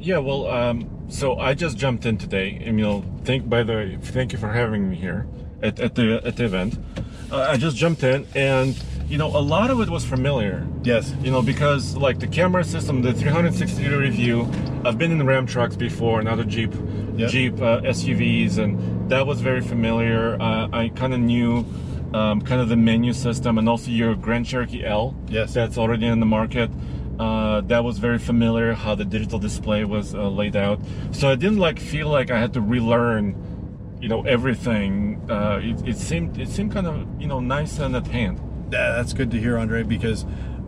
yeah, 0.06 0.18
well, 0.18 0.46
um, 0.46 0.88
so 1.08 1.36
I 1.36 1.54
just 1.54 1.76
jumped 1.76 2.06
in 2.06 2.16
today, 2.16 2.62
know, 2.84 3.04
thank 3.24 3.48
by 3.48 3.64
the 3.64 3.72
way, 3.72 3.98
thank 4.00 4.32
you 4.32 4.38
for 4.38 4.48
having 4.48 4.88
me 4.88 4.94
here 4.94 5.26
at, 5.62 5.80
at 5.80 5.96
the 5.96 6.20
at 6.24 6.36
the 6.36 6.44
event. 6.44 6.78
Uh, 7.30 7.40
I 7.40 7.56
just 7.56 7.76
jumped 7.76 8.04
in, 8.04 8.24
and 8.36 8.80
you 9.08 9.18
know, 9.18 9.26
a 9.26 9.42
lot 9.42 9.70
of 9.70 9.80
it 9.80 9.90
was 9.90 10.04
familiar. 10.04 10.64
Yes. 10.84 11.12
You 11.22 11.32
know, 11.32 11.42
because 11.42 11.96
like 11.96 12.20
the 12.20 12.28
camera 12.28 12.62
system, 12.62 13.02
the 13.02 13.12
360 13.12 13.82
degree 13.82 14.10
view. 14.10 14.48
I've 14.84 14.96
been 14.96 15.10
in 15.10 15.26
Ram 15.26 15.46
trucks 15.46 15.74
before 15.74 16.20
and 16.20 16.28
other 16.28 16.44
Jeep 16.44 16.72
yep. 17.16 17.30
Jeep 17.30 17.54
uh, 17.54 17.80
SUVs, 17.80 18.58
and 18.58 19.10
that 19.10 19.26
was 19.26 19.40
very 19.40 19.60
familiar. 19.60 20.40
Uh, 20.40 20.68
I 20.72 20.92
kind 20.94 21.14
of 21.14 21.20
knew. 21.20 21.64
Um, 22.14 22.40
kind 22.40 22.60
of 22.60 22.68
the 22.68 22.76
menu 22.76 23.12
system 23.12 23.58
and 23.58 23.68
also 23.68 23.90
your 23.90 24.14
Grand 24.14 24.46
Cherokee 24.46 24.84
L 24.84 25.14
yes 25.26 25.52
that's 25.52 25.76
already 25.76 26.06
in 26.06 26.20
the 26.20 26.24
market 26.24 26.70
uh, 27.18 27.62
that 27.62 27.82
was 27.82 27.98
very 27.98 28.18
familiar 28.18 28.74
how 28.74 28.94
the 28.94 29.04
digital 29.04 29.38
display 29.38 29.84
was 29.84 30.14
uh, 30.14 30.28
laid 30.28 30.56
out. 30.56 30.80
So 31.12 31.30
I 31.30 31.34
didn't 31.34 31.58
like 31.58 31.78
feel 31.78 32.08
like 32.08 32.30
I 32.30 32.38
had 32.38 32.52
to 32.54 32.60
relearn, 32.60 33.96
you 34.00 34.08
know, 34.08 34.22
everything. 34.22 35.24
Uh, 35.30 35.60
it, 35.62 35.88
it, 35.88 35.96
seemed 35.96 36.38
it 36.38 36.48
seemed 36.48 36.72
kind 36.72 36.86
of 36.86 37.06
you 37.20 37.26
know 37.26 37.40
nice 37.40 37.78
and 37.78 37.96
at 37.96 38.06
hand. 38.08 38.40
Yeah, 38.70 38.92
that's 38.92 39.12
good 39.12 39.30
to 39.30 39.38
hear, 39.38 39.56
Andre, 39.56 39.82
because 39.82 40.26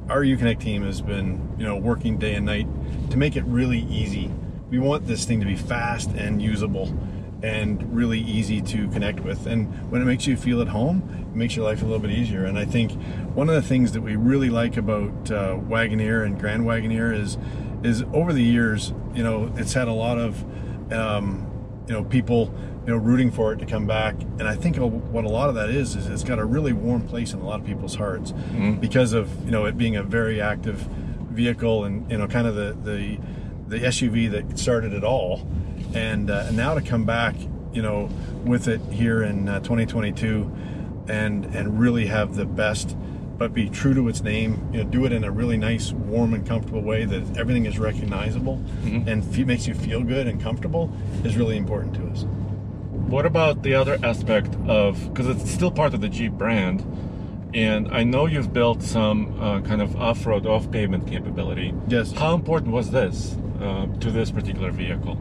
our 0.09 0.23
Uconnect 0.23 0.61
team 0.61 0.85
has 0.85 1.01
been 1.01 1.55
you 1.59 1.67
know 1.67 1.77
working 1.77 2.17
day 2.17 2.35
and 2.35 2.47
night 2.47 2.67
to 3.11 3.17
make 3.19 3.37
it 3.37 3.45
really 3.45 3.81
easy. 3.81 4.31
We 4.71 4.79
want 4.79 5.07
this 5.07 5.25
thing 5.25 5.41
to 5.41 5.47
be 5.47 5.57
fast 5.57 6.11
and 6.11 6.41
usable 6.41 6.95
and 7.43 7.95
really 7.95 8.21
easy 8.21 8.61
to 8.61 8.89
connect 8.89 9.21
with. 9.21 9.47
And 9.47 9.69
when 9.91 10.03
it 10.03 10.05
makes 10.05 10.27
you 10.27 10.37
feel 10.37 10.61
at 10.61 10.69
home, 10.69 11.29
it 11.31 11.37
makes 11.37 11.55
your 11.55 11.65
life 11.65 11.83
a 11.83 11.85
little 11.85 12.01
bit 12.01 12.11
easier. 12.11 12.45
And 12.45 12.59
I 12.59 12.65
think 12.65 12.93
one 13.35 13.49
of 13.49 13.55
the 13.55 13.63
things 13.63 13.93
that 13.93 14.01
we 14.01 14.17
really 14.17 14.51
like 14.51 14.77
about 14.77 15.31
uh, 15.31 15.55
Wagoneer 15.55 16.25
and 16.25 16.39
Grand 16.39 16.65
Wagoneer 16.65 17.15
is 17.15 17.39
is 17.85 18.03
over 18.13 18.33
the 18.33 18.43
years, 18.43 18.93
you 19.15 19.23
know, 19.23 19.53
it's 19.57 19.73
had 19.73 19.87
a 19.87 19.93
lot 19.93 20.19
of 20.19 20.45
um, 20.93 21.49
you 21.87 21.95
know 21.95 22.05
people 22.05 22.53
you 22.87 22.93
know 22.93 22.99
rooting 22.99 23.31
for 23.31 23.53
it 23.53 23.59
to 23.59 23.67
come 23.67 23.87
back. 23.87 24.15
And 24.21 24.49
I 24.49 24.57
think 24.57 24.77
what 24.77 25.25
a 25.25 25.29
lot 25.29 25.49
of 25.49 25.55
that 25.55 25.71
is 25.71 25.95
is 25.95 26.07
it's 26.07 26.25
got 26.25 26.39
a 26.39 26.45
really 26.45 26.73
warm 26.73 27.07
place 27.07 27.33
in 27.33 27.41
a 27.41 27.45
lot 27.45 27.61
of 27.61 27.67
people's 27.67 27.95
hearts 27.95 28.33
mm-hmm. 28.33 28.75
because 28.75 29.13
of 29.13 29.45
you 29.45 29.51
know 29.51 29.65
it 29.67 29.77
being 29.77 29.97
a 29.97 30.03
very 30.03 30.41
active 30.41 30.79
vehicle 31.31 31.85
and 31.85 32.11
you 32.11 32.19
know 32.19 32.27
kind 32.27 32.47
of 32.47 32.55
the 32.55 32.77
the 32.83 33.19
the 33.69 33.79
SUV 33.85 34.31
that 34.31 34.59
started 34.59 34.93
it 34.93 35.05
all 35.05 35.47
and, 35.95 36.31
uh, 36.31 36.45
and 36.47 36.57
now 36.57 36.75
to 36.75 36.81
come 36.81 37.05
back, 37.05 37.35
you 37.73 37.83
know, 37.83 38.09
with 38.45 38.69
it 38.69 38.81
here 38.91 39.23
in 39.23 39.49
uh, 39.49 39.61
2022, 39.61 40.51
and 41.09 41.45
and 41.47 41.81
really 41.81 42.07
have 42.07 42.37
the 42.37 42.45
best, 42.45 42.97
but 43.39 43.55
be 43.55 43.69
true 43.69 43.95
to 43.95 44.09
its 44.09 44.23
name. 44.23 44.69
You 44.73 44.85
know, 44.85 44.91
do 44.91 45.05
it 45.07 45.13
in 45.13 45.25
a 45.25 45.31
really 45.31 45.57
nice, 45.57 45.93
warm, 45.93 46.35
and 46.35 46.47
comfortable 46.47 46.83
way 46.83 47.05
that 47.05 47.39
everything 47.39 47.67
is 47.67 47.79
recognizable 47.79 48.59
mm-hmm. 48.83 49.09
and 49.09 49.23
f- 49.23 49.47
makes 49.47 49.67
you 49.67 49.75
feel 49.75 50.03
good 50.03 50.27
and 50.27 50.41
comfortable 50.41 50.93
is 51.25 51.37
really 51.37 51.57
important 51.57 51.95
to 51.95 52.07
us. 52.09 52.25
What 52.91 53.25
about 53.25 53.63
the 53.63 53.75
other 53.75 53.99
aspect 54.03 54.55
of 54.67 55.13
because 55.13 55.29
it's 55.29 55.51
still 55.51 55.71
part 55.71 55.95
of 55.95 56.01
the 56.01 56.09
Jeep 56.09 56.33
brand? 56.33 56.85
and 57.55 57.89
I 57.89 58.05
know 58.05 58.27
you've 58.27 58.53
built 58.53 58.83
some 58.83 59.41
uh, 59.41 59.61
kind 59.63 59.81
of 59.81 59.97
off-road, 59.97 60.47
off-pavement 60.47 61.07
capability. 61.07 61.73
Yes. 61.89 62.13
How 62.13 62.35
important 62.35 62.73
was 62.73 62.91
this 62.91 63.37
uh, 63.61 63.87
to 64.01 64.11
this 64.11 64.31
particular 64.31 64.71
vehicle? 64.71 65.17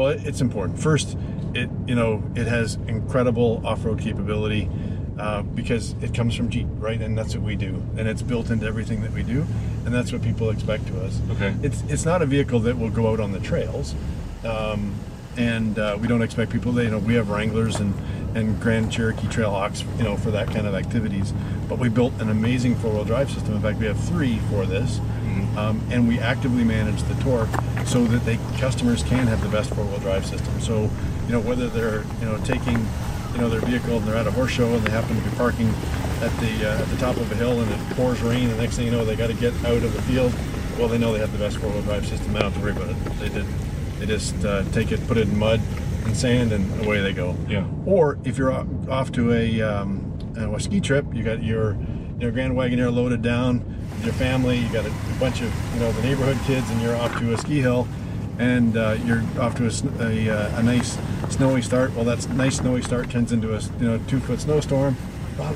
Well, 0.00 0.08
it's 0.08 0.40
important. 0.40 0.78
First, 0.80 1.14
it 1.52 1.68
you 1.86 1.94
know 1.94 2.22
it 2.34 2.46
has 2.46 2.76
incredible 2.88 3.60
off-road 3.66 3.98
capability 3.98 4.66
uh, 5.18 5.42
because 5.42 5.92
it 6.00 6.14
comes 6.14 6.34
from 6.34 6.48
Jeep, 6.48 6.66
right? 6.78 6.98
And 6.98 7.18
that's 7.18 7.34
what 7.34 7.44
we 7.44 7.54
do, 7.54 7.82
and 7.98 8.08
it's 8.08 8.22
built 8.22 8.48
into 8.48 8.64
everything 8.64 9.02
that 9.02 9.12
we 9.12 9.22
do, 9.22 9.44
and 9.84 9.94
that's 9.94 10.10
what 10.10 10.22
people 10.22 10.48
expect 10.48 10.86
to 10.86 11.04
us. 11.04 11.20
Okay. 11.32 11.54
It's 11.62 11.82
it's 11.82 12.06
not 12.06 12.22
a 12.22 12.26
vehicle 12.26 12.60
that 12.60 12.78
will 12.78 12.88
go 12.88 13.12
out 13.12 13.20
on 13.20 13.32
the 13.32 13.40
trails, 13.40 13.94
um, 14.42 14.94
and 15.36 15.78
uh, 15.78 15.98
we 16.00 16.08
don't 16.08 16.22
expect 16.22 16.50
people. 16.50 16.72
That, 16.72 16.84
you 16.84 16.90
know, 16.90 16.98
we 16.98 17.16
have 17.16 17.28
Wranglers 17.28 17.76
and 17.76 17.94
and 18.34 18.58
Grand 18.58 18.90
Cherokee 18.90 19.26
Trailhawks, 19.26 19.84
you 19.98 20.04
know, 20.04 20.16
for 20.16 20.30
that 20.30 20.46
kind 20.46 20.66
of 20.66 20.74
activities. 20.74 21.34
But 21.68 21.78
we 21.78 21.90
built 21.90 22.14
an 22.22 22.30
amazing 22.30 22.76
four-wheel 22.76 23.04
drive 23.04 23.30
system. 23.30 23.54
In 23.54 23.60
fact, 23.60 23.78
we 23.78 23.84
have 23.84 24.02
three 24.02 24.38
for 24.48 24.64
this, 24.64 24.98
mm-hmm. 24.98 25.58
um, 25.58 25.82
and 25.90 26.08
we 26.08 26.18
actively 26.18 26.64
manage 26.64 27.02
the 27.02 27.14
torque 27.22 27.52
so 27.90 28.04
that 28.04 28.24
they 28.24 28.36
customers 28.58 29.02
can 29.02 29.26
have 29.26 29.42
the 29.42 29.48
best 29.48 29.74
four-wheel 29.74 29.98
drive 29.98 30.24
system. 30.24 30.60
So, 30.60 30.88
you 31.26 31.32
know, 31.32 31.40
whether 31.40 31.68
they're 31.68 32.04
you 32.20 32.26
know 32.26 32.38
taking 32.44 32.78
you 33.32 33.38
know 33.38 33.48
their 33.48 33.60
vehicle 33.60 33.96
and 33.96 34.06
they're 34.06 34.14
at 34.14 34.28
a 34.28 34.30
horse 34.30 34.52
show 34.52 34.68
and 34.72 34.84
they 34.84 34.92
happen 34.92 35.16
to 35.16 35.28
be 35.28 35.36
parking 35.36 35.68
at 36.22 36.30
the 36.38 36.70
uh, 36.70 36.82
at 36.82 36.88
the 36.88 36.96
top 36.98 37.16
of 37.16 37.30
a 37.32 37.34
hill 37.34 37.60
and 37.60 37.70
it 37.70 37.96
pours 37.96 38.22
rain, 38.22 38.48
the 38.48 38.56
next 38.56 38.76
thing 38.76 38.86
you 38.86 38.92
know 38.92 39.04
they 39.04 39.16
got 39.16 39.26
to 39.26 39.34
get 39.34 39.52
out 39.64 39.82
of 39.82 39.92
the 39.92 40.02
field. 40.02 40.32
Well, 40.78 40.86
they 40.86 40.98
know 40.98 41.12
they 41.12 41.18
have 41.18 41.32
the 41.32 41.38
best 41.38 41.58
four-wheel 41.58 41.82
drive 41.82 42.06
system. 42.06 42.32
They 42.32 42.38
don't 42.38 42.52
have 42.52 42.62
to 42.62 42.64
worry 42.64 42.76
about 42.76 42.90
it. 42.90 43.18
They 43.18 43.28
did. 43.28 43.46
They 43.98 44.06
just 44.06 44.44
uh, 44.44 44.62
take 44.70 44.92
it, 44.92 45.06
put 45.08 45.18
it 45.18 45.28
in 45.28 45.36
mud, 45.36 45.60
and 46.04 46.16
sand, 46.16 46.52
and 46.52 46.86
away 46.86 47.00
they 47.00 47.12
go. 47.12 47.36
Yeah. 47.48 47.66
Or 47.84 48.18
if 48.24 48.38
you're 48.38 48.52
off 48.52 49.12
to 49.12 49.32
a, 49.34 49.60
um, 49.60 50.18
a 50.36 50.58
ski 50.58 50.80
trip, 50.80 51.04
you 51.12 51.22
got 51.22 51.42
your 51.42 51.76
your 52.18 52.30
Grand 52.30 52.54
Wagoneer 52.54 52.94
loaded 52.94 53.20
down 53.20 53.69
with 54.00 54.06
your 54.06 54.14
family. 54.14 54.58
You 54.58 54.72
got 54.72 54.86
a, 54.86 54.92
bunch 55.18 55.42
of 55.42 55.74
you 55.74 55.80
know 55.80 55.92
the 55.92 56.02
neighborhood 56.02 56.38
kids, 56.46 56.68
and 56.70 56.80
you're 56.80 56.96
off 56.96 57.18
to 57.18 57.34
a 57.34 57.38
ski 57.38 57.60
hill, 57.60 57.86
and 58.38 58.74
uh, 58.74 58.96
you're 59.04 59.22
off 59.38 59.54
to 59.56 59.66
a, 59.66 60.02
a, 60.02 60.30
uh, 60.30 60.58
a, 60.58 60.62
nice 60.62 60.96
snowy 61.28 61.60
start. 61.60 61.94
Well, 61.94 62.04
that 62.04 62.26
nice 62.30 62.56
snowy 62.56 62.80
start 62.80 63.10
turns 63.10 63.32
into 63.32 63.54
a 63.54 63.60
you 63.78 63.86
know 63.86 64.00
two 64.08 64.18
foot 64.20 64.40
snowstorm. 64.40 64.96
Well, 65.38 65.54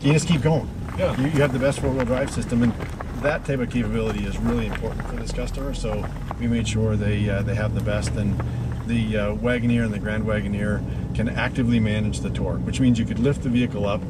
you 0.00 0.14
just 0.14 0.26
keep 0.26 0.40
going. 0.40 0.70
Yeah. 0.96 1.14
You, 1.20 1.24
you 1.24 1.42
have 1.42 1.52
the 1.52 1.58
best 1.58 1.80
four 1.80 1.90
wheel 1.90 2.06
drive 2.06 2.32
system, 2.32 2.62
and 2.62 2.72
that 3.20 3.44
type 3.44 3.60
of 3.60 3.70
capability 3.70 4.24
is 4.24 4.38
really 4.38 4.66
important 4.66 5.06
for 5.06 5.16
this 5.16 5.32
customer. 5.32 5.74
So 5.74 6.02
we 6.40 6.46
made 6.46 6.66
sure 6.66 6.96
they 6.96 7.28
uh, 7.28 7.42
they 7.42 7.54
have 7.54 7.74
the 7.74 7.82
best 7.82 8.12
and 8.12 8.40
the 8.86 9.16
uh, 9.16 9.34
Wagoneer 9.34 9.84
and 9.84 9.92
the 9.92 9.98
Grand 9.98 10.24
Wagoneer 10.24 10.80
can 11.14 11.28
actively 11.28 11.80
manage 11.80 12.20
the 12.20 12.30
torque, 12.30 12.60
which 12.60 12.80
means 12.80 12.98
you 12.98 13.04
could 13.04 13.18
lift 13.18 13.42
the 13.42 13.48
vehicle 13.48 13.84
up 13.84 14.00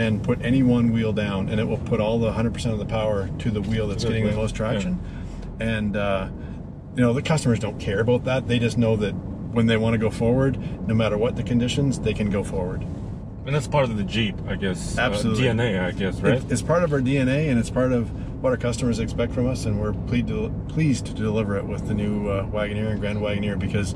and 0.00 0.22
put 0.22 0.40
any 0.42 0.62
one 0.62 0.92
wheel 0.92 1.12
down, 1.12 1.48
and 1.48 1.60
it 1.60 1.64
will 1.64 1.76
put 1.78 2.00
all 2.00 2.18
the 2.18 2.30
100% 2.32 2.72
of 2.72 2.78
the 2.78 2.86
power 2.86 3.28
to 3.40 3.50
the 3.50 3.60
wheel 3.60 3.86
that's 3.88 4.04
getting 4.04 4.24
the 4.26 4.32
most 4.32 4.54
traction. 4.54 4.98
Yeah. 5.60 5.66
And 5.66 5.96
uh, 5.96 6.28
you 6.96 7.02
know 7.02 7.12
the 7.12 7.22
customers 7.22 7.58
don't 7.58 7.78
care 7.78 8.00
about 8.00 8.24
that; 8.24 8.48
they 8.48 8.58
just 8.58 8.78
know 8.78 8.96
that 8.96 9.12
when 9.12 9.66
they 9.66 9.76
want 9.76 9.94
to 9.94 9.98
go 9.98 10.10
forward, 10.10 10.58
no 10.88 10.94
matter 10.94 11.18
what 11.18 11.36
the 11.36 11.42
conditions, 11.42 11.98
they 12.00 12.14
can 12.14 12.30
go 12.30 12.42
forward. 12.42 12.82
And 13.46 13.54
that's 13.54 13.66
part 13.66 13.84
of 13.84 13.96
the 13.96 14.04
Jeep, 14.04 14.36
I 14.46 14.54
guess. 14.54 14.96
uh, 14.96 15.02
Absolutely. 15.02 15.44
DNA, 15.44 15.80
I 15.82 15.90
guess, 15.92 16.20
right? 16.20 16.34
It- 16.34 16.52
it's 16.52 16.62
part 16.62 16.82
of 16.84 16.92
our 16.92 17.00
DNA 17.00 17.48
and 17.50 17.58
it's 17.58 17.70
part 17.70 17.90
of 17.92 18.08
what 18.42 18.50
our 18.50 18.56
customers 18.56 19.00
expect 19.00 19.32
from 19.32 19.46
us, 19.48 19.64
and 19.66 19.80
we're 19.80 19.92
pleased 19.92 20.28
to, 20.28 20.50
pleased 20.68 21.06
to 21.06 21.12
deliver 21.14 21.56
it 21.56 21.64
with 21.64 21.88
the 21.88 21.94
new 21.94 22.28
uh, 22.28 22.46
Wagoneer 22.46 22.90
and 22.92 23.00
Grand 23.00 23.18
Wagoneer 23.18 23.58
because, 23.58 23.94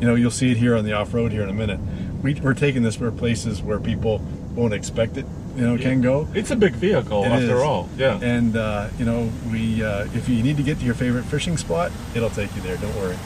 you 0.00 0.06
know, 0.06 0.14
you'll 0.16 0.30
see 0.30 0.50
it 0.50 0.56
here 0.56 0.74
on 0.76 0.84
the 0.84 0.92
off 0.92 1.14
road 1.14 1.30
here 1.30 1.42
in 1.42 1.48
a 1.48 1.54
minute. 1.54 1.78
We, 2.22 2.34
we're 2.34 2.52
taking 2.54 2.82
this 2.82 2.96
for 2.96 3.10
places 3.12 3.62
where 3.62 3.78
people 3.78 4.18
won't 4.54 4.74
expect 4.74 5.16
it, 5.18 5.26
you 5.56 5.62
know, 5.66 5.78
can 5.78 6.00
go. 6.00 6.28
It's 6.34 6.50
a 6.50 6.56
big 6.56 6.74
vehicle, 6.74 7.24
It 7.24 7.28
after 7.28 7.56
is. 7.56 7.62
all. 7.62 7.88
Yeah. 7.96 8.18
And 8.20 8.56
uh, 8.56 8.88
you 8.98 9.04
know, 9.04 9.30
we 9.50 9.82
uh, 9.82 10.06
if 10.14 10.28
you 10.28 10.42
need 10.42 10.56
to 10.58 10.62
get 10.62 10.78
to 10.78 10.84
your 10.84 10.94
favorite 10.94 11.24
fishing 11.24 11.56
spot, 11.56 11.90
it'll 12.14 12.30
take 12.30 12.54
you 12.54 12.62
there. 12.62 12.76
Don't 12.76 12.94
worry. 12.96 13.16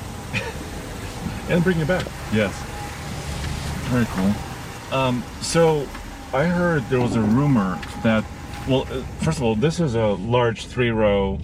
and 1.48 1.62
bring 1.64 1.78
you 1.78 1.84
back. 1.84 2.06
Yes. 2.32 2.54
Very 3.88 4.06
cool. 4.10 4.32
Um, 4.96 5.24
so, 5.40 5.86
I 6.32 6.44
heard 6.44 6.88
there 6.90 7.00
was 7.00 7.16
a 7.16 7.20
rumor 7.20 7.80
that, 8.04 8.24
well, 8.68 8.82
uh, 8.82 9.02
first 9.22 9.38
of 9.38 9.44
all, 9.44 9.54
this 9.56 9.80
is 9.80 9.94
a 9.94 10.06
large 10.06 10.66
three-row 10.66 11.38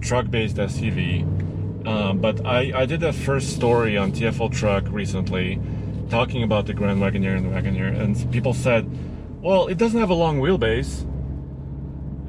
truck-based 0.00 0.56
SUV. 0.56 1.86
Um, 1.86 2.18
but 2.18 2.44
I, 2.46 2.72
I 2.82 2.86
did 2.86 3.02
a 3.02 3.12
first 3.12 3.54
story 3.54 3.96
on 3.96 4.12
TFL 4.12 4.52
Truck 4.52 4.84
recently, 4.88 5.60
talking 6.10 6.42
about 6.42 6.66
the 6.66 6.74
Grand 6.74 7.00
Wagoneer 7.00 7.36
and 7.36 7.44
the 7.46 7.50
Wagoneer, 7.50 7.98
and 7.98 8.32
people 8.32 8.54
said, 8.54 8.88
"Well, 9.42 9.66
it 9.66 9.76
doesn't 9.76 9.98
have 10.00 10.10
a 10.10 10.14
long 10.14 10.40
wheelbase. 10.40 11.04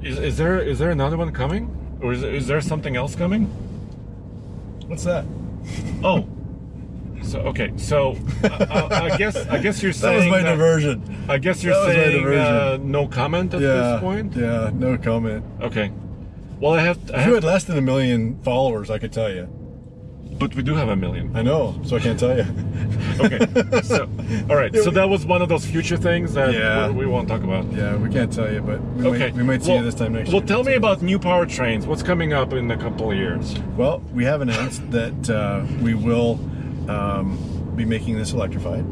Is, 0.03 0.19
is 0.19 0.37
there 0.37 0.59
is 0.59 0.79
there 0.79 0.91
another 0.91 1.15
one 1.15 1.31
coming, 1.31 1.69
or 2.01 2.11
is, 2.11 2.23
is 2.23 2.47
there 2.47 2.59
something 2.59 2.95
else 2.97 3.15
coming?" 3.15 3.45
What's 4.87 5.03
that? 5.05 5.25
Oh, 6.03 6.27
so 7.21 7.39
okay, 7.39 7.71
so 7.77 8.17
I, 8.43 8.47
I, 8.91 8.99
I 9.13 9.17
guess 9.17 9.37
I 9.37 9.57
guess 9.59 9.81
you're 9.81 9.93
saying 9.93 10.19
That 10.19 10.25
was 10.25 10.31
my 10.31 10.41
that- 10.43 10.49
diversion. 10.55 11.25
I 11.29 11.37
guess 11.37 11.63
you're 11.63 11.73
That 11.73 11.87
was 11.87 11.95
my 11.95 12.03
saying 12.03 12.27
uh, 12.37 12.77
no 12.81 13.07
comment 13.07 13.53
at 13.53 13.61
yeah. 13.61 13.67
this 13.69 14.01
point. 14.01 14.35
Yeah. 14.35 14.71
No 14.73 14.97
comment. 14.97 15.45
Okay. 15.61 15.93
Well, 16.59 16.73
I 16.73 16.81
have, 16.81 16.97
I 17.11 17.21
If 17.21 17.27
you 17.27 17.33
have 17.33 17.33
had 17.35 17.43
less 17.45 17.63
than 17.63 17.77
a 17.77 17.81
million 17.81 18.41
followers, 18.43 18.89
I 18.89 18.97
could 18.99 19.13
tell 19.13 19.29
you. 19.31 19.47
But 20.39 20.55
we 20.55 20.63
do 20.63 20.73
have 20.75 20.89
a 20.89 20.95
million. 20.95 21.35
I 21.35 21.41
know, 21.41 21.79
so 21.83 21.95
I 21.95 21.99
can't 21.99 22.19
tell 22.19 22.35
you. 22.35 22.45
Okay. 23.19 23.39
so, 23.83 24.09
all 24.49 24.55
right. 24.55 24.75
So 24.75 24.89
that 24.99 25.07
was 25.07 25.25
one 25.25 25.41
of 25.41 25.49
those 25.49 25.65
future 25.65 25.97
things 25.97 26.33
that 26.33 26.53
Yeah. 26.53 26.87
we, 26.89 26.99
we 26.99 27.05
won't 27.05 27.27
talk 27.27 27.43
about. 27.43 27.71
yeah, 27.73 27.95
we 27.95 28.09
can't 28.09 28.31
tell 28.33 28.51
you, 28.51 28.61
but 28.61 28.81
we 28.95 29.05
Okay. 29.07 29.19
might, 29.27 29.33
we 29.35 29.43
might 29.43 29.61
see 29.63 29.69
well, 29.69 29.79
you 29.79 29.83
this 29.85 29.95
time 29.95 30.13
next 30.13 30.27
Well, 30.27 30.33
year. 30.35 30.41
Well, 30.41 30.47
tell 30.47 30.63
me 30.63 30.73
about 30.73 31.01
new 31.01 31.19
powertrains. 31.19 31.85
What's 31.85 32.03
coming 32.03 32.33
up 32.33 32.53
in 32.53 32.71
a 32.71 32.77
couple 32.77 33.11
of 33.11 33.17
years? 33.17 33.55
Well, 33.77 33.99
we 34.13 34.23
have 34.25 34.41
announced 34.41 34.89
that 34.91 35.29
uh, 35.29 35.65
we 35.81 35.93
will 35.93 36.39
um, 36.89 37.37
be 37.75 37.85
making 37.85 38.17
this 38.17 38.33
electrified, 38.33 38.85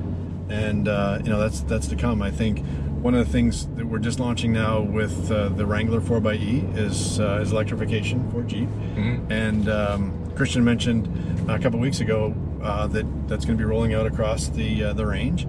and 0.50 0.88
uh, 0.88 1.20
you 1.24 1.30
know 1.30 1.40
that's 1.40 1.62
that's 1.62 1.88
to 1.88 1.96
come. 1.96 2.22
I 2.22 2.32
think 2.32 2.64
one 3.02 3.16
of 3.16 3.26
the 3.26 3.32
things 3.32 3.66
that 3.76 3.86
we're 3.86 4.00
just 4.00 4.20
launching 4.20 4.54
now 4.54 4.80
with 4.82 5.32
uh, 5.32 5.50
the 5.50 5.66
Wrangler 5.66 6.00
4xE 6.02 6.78
is 6.78 7.20
uh, 7.20 7.40
is 7.42 7.52
electrification 7.52 8.30
for 8.32 8.44
Jeep, 8.44 8.70
and 9.30 9.68
um, 9.70 10.14
Christian 10.36 10.64
mentioned 10.64 11.50
a 11.50 11.60
couple 11.60 11.80
weeks 11.80 12.00
ago 12.00 12.34
uh, 12.62 12.88
that 12.88 13.06
that's 13.28 13.46
going 13.46 13.58
to 13.58 13.62
be 13.62 13.66
rolling 13.66 13.94
out 13.94 14.06
across 14.06 14.48
the 14.48 14.84
uh, 14.86 14.94
the 14.94 15.06
range. 15.06 15.48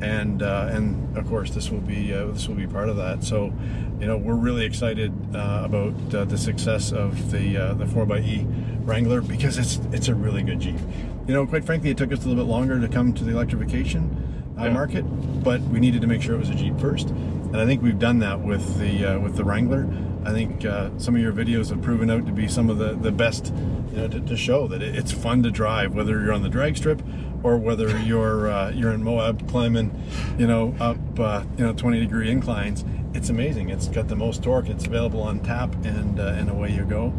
And 0.00 0.42
uh, 0.42 0.68
and 0.72 1.16
of 1.16 1.26
course 1.28 1.50
this 1.50 1.70
will 1.70 1.80
be 1.80 2.12
uh, 2.12 2.26
this 2.26 2.48
will 2.48 2.56
be 2.56 2.66
part 2.66 2.88
of 2.88 2.96
that. 2.96 3.22
So, 3.24 3.52
you 4.00 4.06
know, 4.06 4.16
we're 4.16 4.34
really 4.34 4.64
excited 4.66 5.12
uh, 5.34 5.62
about 5.64 6.14
uh, 6.14 6.24
the 6.24 6.36
success 6.36 6.92
of 6.92 7.30
the 7.30 7.56
uh, 7.56 7.74
the 7.74 7.84
4xE 7.84 8.86
Wrangler 8.86 9.20
because 9.22 9.56
it's 9.56 9.76
it's 9.92 10.08
a 10.08 10.14
really 10.14 10.42
good 10.42 10.60
Jeep. 10.60 10.78
You 11.26 11.32
know, 11.34 11.46
quite 11.46 11.64
frankly, 11.64 11.90
it 11.90 11.96
took 11.96 12.12
us 12.12 12.24
a 12.24 12.28
little 12.28 12.44
bit 12.44 12.50
longer 12.50 12.78
to 12.80 12.88
come 12.88 13.14
to 13.14 13.24
the 13.24 13.30
electrification 13.30 14.54
uh, 14.58 14.64
Yeah. 14.64 14.70
market, 14.72 15.02
but 15.42 15.60
we 15.62 15.80
needed 15.80 16.00
to 16.02 16.06
make 16.06 16.20
sure 16.20 16.34
it 16.34 16.38
was 16.38 16.50
a 16.50 16.54
Jeep 16.54 16.78
first, 16.78 17.08
and 17.54 17.62
I 17.62 17.66
think 17.66 17.82
we've 17.82 18.00
done 18.00 18.18
that 18.18 18.40
with 18.40 18.80
the 18.80 19.06
uh, 19.06 19.20
with 19.20 19.36
the 19.36 19.44
Wrangler. 19.44 19.88
I 20.24 20.32
think 20.32 20.64
uh, 20.64 20.90
some 20.98 21.14
of 21.14 21.22
your 21.22 21.32
videos 21.32 21.70
have 21.70 21.82
proven 21.82 22.10
out 22.10 22.26
to 22.26 22.32
be 22.32 22.48
some 22.48 22.68
of 22.68 22.78
the, 22.78 22.94
the 22.94 23.12
best, 23.12 23.54
you 23.92 23.98
know, 23.98 24.08
to, 24.08 24.20
to 24.22 24.36
show 24.36 24.66
that 24.66 24.82
it, 24.82 24.96
it's 24.96 25.12
fun 25.12 25.44
to 25.44 25.52
drive, 25.52 25.94
whether 25.94 26.20
you're 26.20 26.32
on 26.32 26.42
the 26.42 26.48
drag 26.48 26.76
strip 26.76 27.00
or 27.44 27.56
whether 27.56 27.96
you're 28.00 28.50
uh, 28.50 28.70
you're 28.70 28.90
in 28.90 29.04
Moab 29.04 29.48
climbing, 29.48 29.94
you 30.36 30.48
know, 30.48 30.74
up 30.80 30.98
uh, 31.20 31.44
you 31.56 31.64
know 31.64 31.72
20 31.72 32.00
degree 32.00 32.28
inclines. 32.28 32.84
It's 33.14 33.28
amazing. 33.28 33.70
It's 33.70 33.86
got 33.86 34.08
the 34.08 34.16
most 34.16 34.42
torque. 34.42 34.68
It's 34.68 34.86
available 34.86 35.22
on 35.22 35.38
tap, 35.38 35.72
and 35.84 36.18
uh, 36.18 36.34
and 36.36 36.50
away 36.50 36.72
you 36.72 36.84
go. 36.84 37.14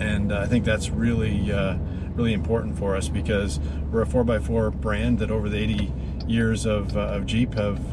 And 0.00 0.32
uh, 0.32 0.40
I 0.40 0.46
think 0.46 0.64
that's 0.64 0.88
really 0.88 1.52
uh, 1.52 1.76
really 2.14 2.32
important 2.32 2.78
for 2.78 2.96
us 2.96 3.10
because 3.10 3.60
we're 3.92 4.00
a 4.00 4.06
4x4 4.06 4.80
brand 4.80 5.18
that 5.18 5.30
over 5.30 5.50
the 5.50 5.58
80 5.58 5.92
years 6.26 6.64
of, 6.64 6.96
uh, 6.96 7.00
of 7.00 7.26
Jeep 7.26 7.52
have 7.54 7.92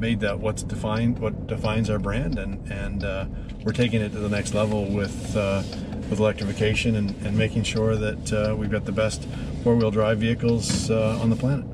made 0.00 0.20
that 0.20 0.40
what's 0.40 0.62
defined 0.62 1.18
what 1.18 1.46
defines 1.46 1.90
our 1.90 1.98
brand, 1.98 2.38
and 2.38 2.66
and 2.72 3.04
uh, 3.04 3.26
we're 3.64 3.72
taking 3.72 4.00
it 4.00 4.10
to 4.12 4.18
the 4.18 4.28
next 4.28 4.54
level 4.54 4.86
with 4.86 5.36
uh, 5.36 5.62
with 6.08 6.18
electrification 6.18 6.96
and, 6.96 7.10
and 7.24 7.36
making 7.36 7.62
sure 7.62 7.94
that 7.94 8.32
uh, 8.32 8.56
we've 8.56 8.70
got 8.70 8.84
the 8.84 8.92
best 8.92 9.28
four-wheel 9.62 9.90
drive 9.90 10.18
vehicles 10.18 10.90
uh, 10.90 11.18
on 11.20 11.30
the 11.30 11.36
planet. 11.36 11.64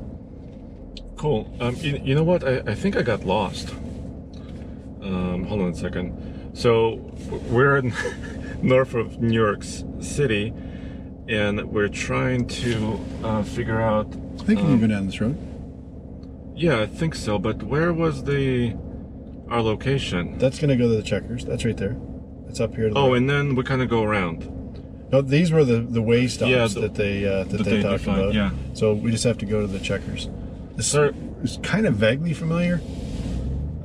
Cool. 1.17 1.51
Um, 1.61 1.75
you, 1.77 1.99
you 2.05 2.15
know 2.15 2.25
what? 2.25 2.45
I, 2.45 2.59
I 2.59 2.75
think 2.75 2.97
I 2.97 3.03
got 3.03 3.25
lost. 3.25 3.71
Um, 5.01 5.45
hold 5.45 5.63
on 5.63 5.71
a 5.71 5.75
second. 5.75 6.51
So 6.53 6.97
we're 7.49 7.79
in 7.79 7.95
north 8.63 8.93
of 8.95 9.21
New 9.21 9.33
York 9.33 9.63
City, 10.01 10.53
and 11.29 11.65
we're 11.73 11.89
trying 11.89 12.47
to 12.49 13.01
uh, 13.23 13.43
figure 13.43 13.81
out. 13.81 14.07
I 14.41 14.45
think 14.45 14.61
you 14.61 14.67
can 14.67 14.81
go 14.81 14.87
down 14.89 15.07
this 15.07 15.21
road. 15.21 15.56
Yeah, 16.57 16.81
I 16.81 16.87
think 16.87 17.15
so. 17.15 17.39
But 17.39 17.63
where 17.63 17.93
was 17.93 18.25
the 18.25 18.75
our 19.49 19.61
location? 19.63 20.39
That's 20.39 20.59
going 20.59 20.71
to 20.71 20.77
go 20.77 20.89
to 20.91 20.97
the 20.97 21.03
checkers. 21.03 21.45
That's 21.45 21.65
right 21.65 21.77
there. 21.77 21.97
It's 22.49 22.61
up 22.61 22.75
here. 22.75 22.91
Oh, 22.97 23.09
right. 23.11 23.19
and 23.19 23.29
then 23.31 23.55
we 23.55 23.63
kind 23.63 23.83
of 23.83 23.89
go 23.89 24.03
around. 24.03 24.53
No, 25.13 25.21
these 25.23 25.53
were 25.53 25.65
the 25.65 25.81
the 25.81 26.03
way 26.03 26.27
stops 26.27 26.51
Yeah, 26.51 26.67
the- 26.67 26.81
that 26.81 26.95
they 26.95 27.25
uh, 27.25 27.45
that, 27.45 27.49
that 27.59 27.63
they, 27.65 27.77
they 27.77 27.83
talked 27.83 27.99
defined, 28.05 28.21
about. 28.23 28.35
yeah. 28.35 28.51
So 28.75 28.93
we 28.95 29.11
just 29.11 29.25
have 29.25 29.39
to 29.39 29.47
go 29.47 29.61
to 29.61 29.67
the 29.67 29.79
checkers. 29.79 30.29
This 30.77 30.87
Sir- 30.89 31.15
is 31.43 31.59
kind 31.63 31.87
of 31.87 31.95
vaguely 31.95 32.33
familiar. 32.35 32.81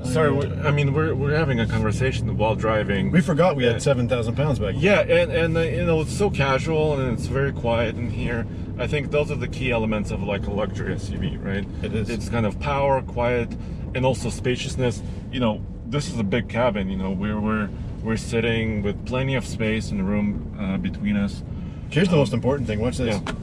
Sorry, 0.03 0.35
I 0.61 0.71
mean 0.71 0.93
we're 0.93 1.13
we're 1.13 1.35
having 1.35 1.59
a 1.59 1.67
conversation 1.67 2.35
while 2.35 2.55
driving. 2.55 3.11
We 3.11 3.21
forgot 3.21 3.55
we 3.55 3.65
had 3.65 3.81
seven 3.83 4.09
thousand 4.09 4.35
pounds 4.35 4.57
back. 4.57 4.73
Yeah, 4.77 5.01
and 5.01 5.31
and 5.31 5.55
uh, 5.57 5.59
you 5.61 5.85
know 5.85 6.01
it's 6.01 6.11
so 6.17 6.31
casual 6.31 6.99
and 6.99 7.13
it's 7.13 7.27
very 7.27 7.51
quiet 7.51 7.95
in 7.95 8.09
here. 8.09 8.47
I 8.77 8.87
think 8.87 9.11
those 9.11 9.31
are 9.31 9.35
the 9.35 9.47
key 9.47 9.71
elements 9.71 10.11
of 10.11 10.23
like 10.23 10.47
a 10.47 10.51
luxury 10.51 10.95
SUV, 10.95 11.43
right? 11.43 11.65
It 11.83 11.93
is. 11.93 12.09
It's 12.09 12.29
kind 12.29 12.45
of 12.45 12.59
power, 12.59 13.01
quiet, 13.01 13.49
and 13.95 14.05
also 14.05 14.29
spaciousness. 14.29 15.01
You 15.31 15.39
know, 15.39 15.61
this 15.87 16.09
is 16.09 16.17
a 16.19 16.23
big 16.23 16.49
cabin. 16.49 16.89
You 16.89 16.97
know, 16.97 17.11
we're 17.11 17.39
we're 17.39 17.69
we're 18.03 18.17
sitting 18.17 18.81
with 18.81 19.05
plenty 19.05 19.35
of 19.35 19.45
space 19.45 19.91
in 19.91 19.97
the 19.97 20.03
room 20.03 20.55
uh, 20.59 20.77
between 20.77 21.15
us. 21.17 21.43
Here's 21.89 22.09
the 22.09 22.15
most 22.15 22.33
important 22.33 22.67
thing. 22.67 22.79
Watch 22.79 22.97
this. 22.97 23.19
Yeah. 23.25 23.33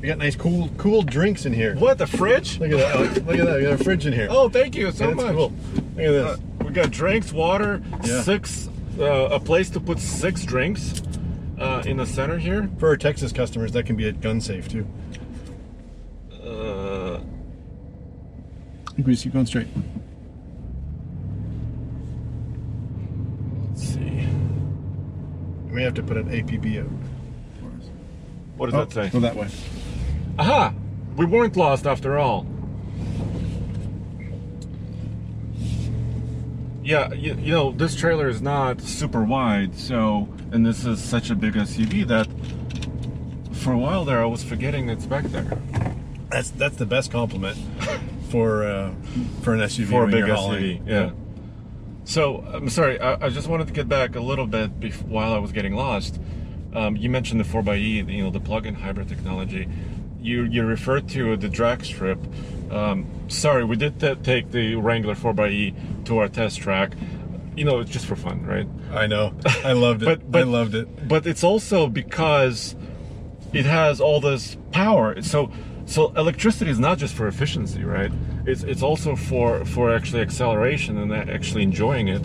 We 0.00 0.08
got 0.08 0.18
nice 0.18 0.36
cool 0.36 0.70
cool 0.78 1.02
drinks 1.02 1.46
in 1.46 1.52
here. 1.52 1.74
What 1.76 1.98
the 1.98 2.06
fridge? 2.06 2.58
Look 2.60 2.70
at 2.70 2.78
that! 2.78 2.94
Alex. 2.96 3.14
Look 3.16 3.38
at 3.38 3.46
that! 3.46 3.56
We 3.56 3.62
got 3.62 3.80
a 3.80 3.84
fridge 3.84 4.06
in 4.06 4.12
here. 4.12 4.28
Oh, 4.30 4.48
thank 4.48 4.76
you 4.76 4.92
so 4.92 5.08
Yeah, 5.08 5.14
that's 5.14 5.22
much. 5.26 5.34
cool. 5.34 5.52
Look 5.74 5.84
at 5.86 5.96
this. 5.96 6.26
Uh, 6.26 6.36
we 6.64 6.70
got 6.70 6.90
drinks, 6.90 7.32
water, 7.32 7.82
Yeah. 8.04 8.22
six, 8.22 8.68
uh, 9.00 9.04
a 9.04 9.40
place 9.40 9.68
to 9.70 9.80
put 9.80 9.98
six 9.98 10.44
drinks 10.44 11.00
uh, 11.58 11.82
in 11.86 11.96
the 11.96 12.06
center 12.06 12.38
here. 12.38 12.68
For 12.78 12.88
our 12.88 12.96
Texas 12.96 13.32
customers, 13.32 13.72
that 13.72 13.84
can 13.86 13.96
be 13.96 14.08
a 14.08 14.12
gun 14.12 14.40
safe 14.40 14.68
too. 14.68 14.86
Uh, 16.32 17.20
We 18.96 19.02
just 19.04 19.24
keep 19.24 19.32
going 19.34 19.46
straight. 19.46 19.68
let's 23.68 23.82
see. 23.82 24.26
We 25.66 25.72
may 25.72 25.82
have 25.82 25.94
to 25.94 26.02
put 26.02 26.16
an 26.16 26.28
APB 26.28 26.80
out. 26.82 26.90
What 28.56 28.66
does 28.70 28.74
Oh, 28.74 28.84
that 28.84 28.92
say? 28.92 29.10
Go 29.10 29.20
that 29.20 29.36
way. 29.36 29.48
Aha! 30.38 30.72
We 31.16 31.26
weren't 31.26 31.56
lost 31.56 31.86
after 31.86 32.18
all. 32.18 32.46
Yeah, 36.82 37.12
you, 37.14 37.34
you 37.34 37.52
know, 37.52 37.72
this 37.72 37.96
trailer 37.96 38.28
is 38.28 38.40
not 38.40 38.80
super 38.80 39.22
wide, 39.24 39.74
so, 39.74 40.28
and 40.52 40.64
this 40.64 40.84
is 40.84 41.02
such 41.02 41.30
a 41.30 41.34
big 41.34 41.54
SUV 41.54 42.06
that 42.08 42.26
for 43.56 43.72
a 43.72 43.78
while 43.78 44.04
there 44.04 44.22
I 44.22 44.26
was 44.26 44.42
forgetting 44.44 44.88
it's 44.88 45.06
back 45.06 45.24
there. 45.24 45.46
That's 46.30 46.50
that's 46.50 46.76
the 46.76 46.86
best 46.86 47.10
compliment 47.12 47.56
for 48.30 48.64
uh, 48.64 48.92
for 49.42 49.54
an 49.54 49.60
SUV 49.60 49.86
For 49.88 50.04
a 50.04 50.08
big 50.08 50.24
SUV, 50.24 50.34
hauling. 50.34 50.86
yeah. 50.86 51.10
So, 52.04 52.38
I'm 52.52 52.68
sorry, 52.68 53.00
I, 53.00 53.26
I 53.26 53.28
just 53.30 53.48
wanted 53.48 53.66
to 53.66 53.72
get 53.72 53.88
back 53.88 54.14
a 54.14 54.20
little 54.20 54.46
bit 54.46 54.78
bef- 54.78 55.02
while 55.08 55.32
I 55.32 55.38
was 55.38 55.50
getting 55.50 55.74
lost. 55.74 56.20
Um, 56.72 56.94
you 56.96 57.10
mentioned 57.10 57.40
the 57.40 57.44
4xE, 57.44 58.08
you 58.12 58.22
know, 58.22 58.30
the 58.30 58.38
plug-in 58.38 58.76
hybrid 58.76 59.08
technology. 59.08 59.68
You 60.20 60.44
you 60.44 60.64
referred 60.64 61.08
to 61.10 61.36
the 61.36 61.48
drag 61.48 61.84
strip. 61.84 62.18
Um, 62.70 63.06
sorry, 63.28 63.64
we 63.64 63.74
did 63.76 63.98
t- 63.98 64.14
take 64.22 64.52
the 64.52 64.76
Wrangler 64.76 65.14
4xE 65.16 66.04
to 66.04 66.18
our 66.18 66.28
test 66.28 66.60
track. 66.60 66.92
You 67.56 67.64
know, 67.64 67.80
it's 67.80 67.90
just 67.90 68.06
for 68.06 68.16
fun, 68.16 68.44
right? 68.44 68.68
I 68.92 69.06
know. 69.06 69.32
I 69.64 69.72
loved 69.72 70.02
it. 70.02 70.06
But- 70.10 70.30
but- 70.30 70.40
I 70.42 70.44
loved 70.44 70.74
it. 70.74 71.08
But 71.08 71.26
it's 71.26 71.42
also 71.42 71.88
because 71.88 72.76
it 73.52 73.64
has 73.66 74.00
all 74.00 74.20
this 74.20 74.56
power. 74.72 75.20
So 75.22 75.50
So 75.86 76.12
electricity 76.16 76.70
is 76.70 76.78
not 76.80 76.98
just 76.98 77.14
for 77.14 77.26
efficiency, 77.28 77.84
right? 77.84 78.12
It's 78.44 78.62
it's 78.64 78.82
also 78.82 79.14
for 79.16 79.64
for 79.64 79.94
actually 79.94 80.22
acceleration 80.22 80.98
and 80.98 81.12
actually 81.12 81.62
enjoying 81.62 82.08
it. 82.08 82.24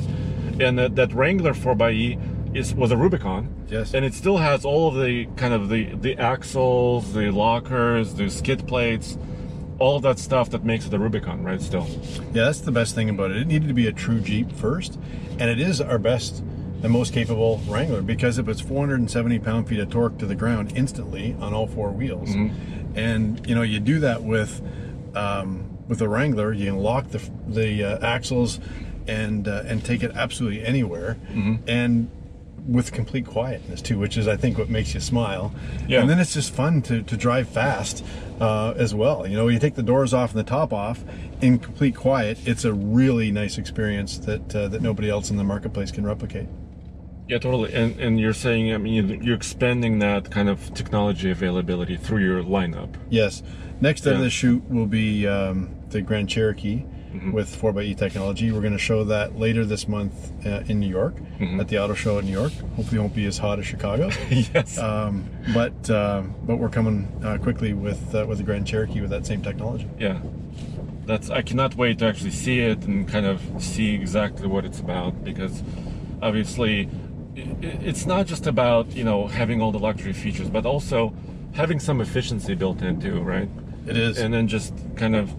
And 0.60 0.78
that, 0.80 0.96
that 0.96 1.14
Wrangler 1.14 1.54
4xe 1.54 2.18
is 2.56 2.74
was 2.76 2.92
a 2.92 2.98
Rubicon. 2.98 3.44
Yes. 3.70 3.94
And 3.94 4.04
it 4.04 4.14
still 4.14 4.38
has 4.38 4.66
all 4.66 4.88
of 4.90 4.96
the 5.06 5.28
kind 5.38 5.54
of 5.54 5.70
the 5.70 5.84
the 6.08 6.18
axles, 6.18 7.14
the 7.14 7.30
lockers, 7.32 8.16
the 8.16 8.30
skid 8.30 8.68
plates, 8.68 9.18
all 9.82 9.96
of 9.96 10.04
that 10.04 10.20
stuff 10.20 10.52
that 10.52 10.64
makes 10.64 10.86
it 10.86 10.94
a 10.94 11.00
Rubicon, 11.00 11.44
right? 11.44 11.60
Still. 11.62 11.88
Yeah, 12.34 12.46
that's 12.46 12.62
the 12.62 12.72
best 12.72 12.94
thing 12.94 13.10
about 13.10 13.32
it. 13.32 13.38
It 13.38 13.48
needed 13.48 13.68
to 13.68 13.74
be 13.74 13.88
a 13.88 13.92
true 13.92 14.20
Jeep 14.20 14.52
first, 14.52 15.00
and 15.40 15.50
it 15.50 15.60
is 15.60 15.82
our 15.82 15.98
best 15.98 16.44
and 16.84 16.92
most 16.92 17.14
capable 17.14 17.60
Wrangler 17.68 18.02
because 18.02 18.38
it 18.38 18.46
puts 18.46 18.62
470 18.62 19.40
pound 19.40 19.68
feet 19.68 19.80
of 19.80 19.90
torque 19.90 20.18
to 20.20 20.26
the 20.26 20.36
ground 20.36 20.74
instantly 20.76 21.36
on 21.40 21.54
all 21.54 21.68
four 21.68 21.90
wheels. 21.92 22.30
And 22.96 23.46
you 23.48 23.56
know, 23.56 23.62
you 23.64 23.80
do 23.80 24.00
that 24.02 24.22
with 24.24 24.62
um, 25.16 25.78
with 25.88 26.00
a 26.02 26.08
Wrangler, 26.08 26.54
you 26.54 26.68
can 26.68 26.78
lock 26.78 27.10
the 27.10 27.22
the 27.48 27.84
uh, 27.84 28.06
axles 28.06 28.60
and 29.08 29.48
uh, 29.48 29.64
and 29.66 29.84
take 29.84 30.04
it 30.04 30.12
absolutely 30.14 30.64
anywhere, 30.64 31.18
and 31.68 32.10
with 32.68 32.92
complete 32.92 33.26
quietness 33.26 33.82
too, 33.82 33.98
which 33.98 34.18
is 34.18 34.28
I 34.28 34.36
think 34.38 34.58
what 34.58 34.70
makes 34.70 34.94
you 34.94 35.00
smile. 35.00 35.54
Yeah. 35.88 36.02
And 36.02 36.10
then 36.10 36.20
it's 36.20 36.34
just 36.34 36.54
fun 36.54 36.82
to, 36.84 37.02
to 37.02 37.18
drive 37.18 37.50
fast 37.50 38.06
uh, 38.40 38.74
as 38.78 38.94
well. 38.94 39.26
You 39.28 39.36
know, 39.36 39.48
you 39.48 39.60
take 39.60 39.76
the 39.76 39.84
doors 39.84 40.14
off 40.14 40.32
and 40.32 40.40
the 40.40 40.44
top 40.50 40.72
off 40.74 41.04
in 41.42 41.60
complete 41.60 41.96
quiet. 41.96 42.38
It's 42.46 42.66
a 42.66 42.74
really 42.74 43.32
nice 43.32 43.58
experience 43.58 44.18
that 44.20 44.56
uh, 44.56 44.68
that 44.70 44.82
nobody 44.82 45.10
else 45.10 45.30
in 45.32 45.38
the 45.38 45.44
marketplace 45.44 45.92
can 45.92 46.06
replicate. 46.06 46.48
Yeah, 47.28 47.38
totally. 47.40 47.74
And 47.74 48.00
and 48.00 48.20
you're 48.20 48.34
saying, 48.34 48.74
I 48.74 48.78
mean, 48.78 48.94
you- 49.10 49.20
you're 49.22 49.36
expanding 49.36 50.00
that 50.00 50.30
kind 50.32 50.50
of 50.50 50.74
technology 50.74 51.32
availability 51.32 51.98
through 51.98 52.24
your 52.24 52.44
lineup. 52.44 52.94
Yes. 53.10 53.42
Next 53.80 54.06
out 54.06 54.14
of 54.16 54.20
the 54.22 54.30
shoot 54.30 54.64
will 54.70 54.86
be 54.86 55.26
um, 55.28 55.70
the 55.90 56.02
Grand 56.02 56.30
Cherokee 56.30 56.84
with 57.34 57.56
4xe 57.62 57.98
technology. 57.98 58.52
We're 58.52 58.62
going 58.62 58.74
to 58.74 58.80
show 58.80 59.04
that 59.06 59.38
later 59.38 59.66
this 59.66 59.88
month 59.88 60.32
uh, 60.46 60.64
in 60.68 60.80
New 60.80 60.88
York 60.90 61.16
at 61.60 61.68
the 61.68 61.78
auto 61.80 61.94
show 61.94 62.20
in 62.20 62.26
New 62.26 62.32
York. 62.32 62.54
Hopefully, 62.76 62.98
it 62.98 63.02
won't 63.02 63.16
be 63.16 63.26
as 63.26 63.38
hot 63.38 63.60
as 63.60 63.66
Chicago. 63.66 64.10
yes. 64.30 64.78
um, 64.78 65.30
but 65.54 65.90
uh, 65.90 66.24
but 66.44 66.58
we're 66.58 66.70
coming 66.70 67.08
uh, 67.24 67.38
quickly 67.38 67.74
with 67.74 68.14
uh, 68.16 68.26
with 68.28 68.38
the 68.38 68.44
Grand 68.44 68.66
Cherokee 68.68 69.02
with 69.02 69.10
that 69.10 69.26
same 69.26 69.42
technology. 69.42 69.88
yeah. 70.00 70.20
That's. 71.06 71.30
I 71.30 71.42
cannot 71.42 71.76
wait 71.76 72.00
to 72.00 72.06
actually 72.06 72.32
see 72.32 72.60
it 72.60 72.86
and 72.86 73.08
kind 73.08 73.26
of 73.26 73.42
see 73.60 73.94
exactly 73.96 74.48
what 74.48 74.66
it's 74.66 74.80
about 74.80 75.24
because, 75.24 75.64
obviously, 76.22 76.90
it's 77.36 78.06
not 78.06 78.28
just 78.28 78.46
about 78.46 78.92
you 78.96 79.04
know 79.04 79.28
having 79.28 79.62
all 79.62 79.72
the 79.72 79.80
luxury 79.80 80.14
features, 80.14 80.50
but 80.50 80.66
also 80.66 81.14
having 81.54 81.80
some 81.80 82.02
efficiency 82.02 82.54
built 82.54 82.82
in 82.84 83.02
too, 83.02 83.20
right? 83.20 83.50
It 83.88 83.98
is. 83.98 84.20
and 84.20 84.32
then 84.32 84.48
just 84.48 84.76
kind 84.96 85.16
of 85.16 85.34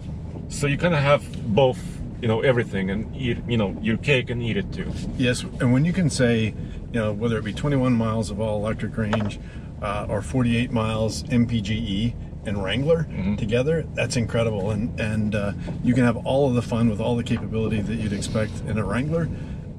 so 0.53 0.67
you 0.67 0.79
kind 0.79 0.95
of 0.95 1.01
have 1.01 1.55
both 1.55 1.79
you 2.21 2.29
know 2.29 2.41
everything 2.41 2.91
and 2.91 3.15
eat 3.17 3.39
you 3.49 3.57
know 3.57 3.77
your 3.83 3.97
cake 3.97 4.31
and 4.31 4.43
eat 4.43 4.57
it 4.57 4.73
too. 4.73 4.91
Yes, 5.19 5.43
and 5.43 5.73
when 5.73 5.85
you 5.85 5.93
can 5.93 6.09
say, 6.09 6.55
you 6.93 7.01
know, 7.01 7.13
whether 7.13 7.37
it 7.37 7.45
be 7.45 7.53
21 7.53 7.93
miles 7.93 8.31
of 8.31 8.41
all 8.41 8.59
electric 8.59 8.97
range 8.97 9.41
uh, 9.83 10.07
or 10.09 10.23
48 10.23 10.71
miles 10.71 11.25
MPGE 11.25 12.15
and 12.47 12.63
Wrangler 12.63 13.07
together, 13.37 13.85
that's 13.95 14.17
incredible. 14.17 14.71
And 14.71 14.99
and 15.01 15.35
uh, 15.35 15.53
you 15.83 15.95
can 15.95 16.05
have 16.05 16.17
all 16.19 16.49
of 16.49 16.55
the 16.55 16.63
fun 16.63 16.89
with 16.89 17.01
all 17.01 17.17
the 17.17 17.25
capability 17.25 17.81
that 17.81 17.97
you'd 17.97 18.13
expect 18.13 18.53
in 18.69 18.79
a 18.79 18.85
Wrangler, 18.85 19.29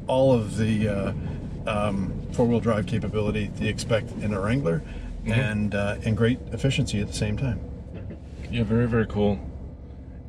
all 0.08 0.34
of 0.34 0.58
the 0.58 0.90
uh, 0.90 1.14
um, 1.66 2.14
four-wheel 2.34 2.60
drive 2.60 2.88
capability 2.88 3.48
that 3.48 3.64
you 3.64 3.70
expect 3.70 4.12
in 4.22 4.34
a 4.34 4.42
Wrangler, 4.42 4.82
and 5.26 5.76
uh, 5.76 5.96
and 6.04 6.18
great 6.18 6.40
efficiency 6.52 7.00
at 7.00 7.08
the 7.08 7.14
same 7.14 7.38
time. 7.38 7.62
yeah 8.52 8.64
very 8.64 8.88
very 8.88 9.08
cool 9.08 9.40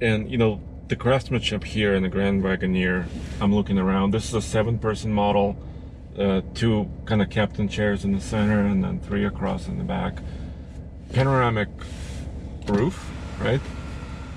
and 0.00 0.30
you 0.30 0.36
know 0.38 0.60
the 0.88 0.96
craftsmanship 0.96 1.64
here 1.64 1.94
in 1.94 2.02
the 2.02 2.08
grand 2.08 2.42
wagoneer 2.42 3.06
i'm 3.40 3.54
looking 3.54 3.78
around 3.78 4.12
this 4.12 4.26
is 4.28 4.34
a 4.34 4.42
seven 4.42 4.78
person 4.78 5.12
model 5.12 5.56
uh, 6.18 6.40
two 6.54 6.88
kind 7.06 7.20
of 7.22 7.30
captain 7.30 7.68
chairs 7.68 8.04
in 8.04 8.12
the 8.12 8.20
center 8.20 8.60
and 8.60 8.84
then 8.84 9.00
three 9.00 9.24
across 9.24 9.66
in 9.66 9.78
the 9.78 9.84
back 9.84 10.18
panoramic 11.12 11.68
roof 12.68 13.10
right 13.40 13.60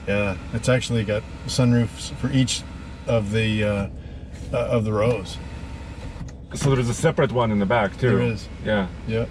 Yeah, 0.08 0.38
it's 0.54 0.70
actually 0.70 1.04
got 1.04 1.22
sunroofs 1.48 2.16
for 2.16 2.32
each 2.32 2.64
of 3.08 3.32
the 3.32 3.64
uh, 3.64 3.90
uh, 4.54 4.58
of 4.58 4.86
the 4.86 4.94
rows. 4.94 5.38
so 6.54 6.74
there's 6.74 6.90
a 6.90 6.94
separate 6.94 7.32
one 7.32 7.52
in 7.52 7.60
the 7.60 7.66
back 7.66 7.92
too 7.98 8.10
There 8.18 8.22
is. 8.22 8.48
yeah 8.66 8.88
Yep. 9.08 9.30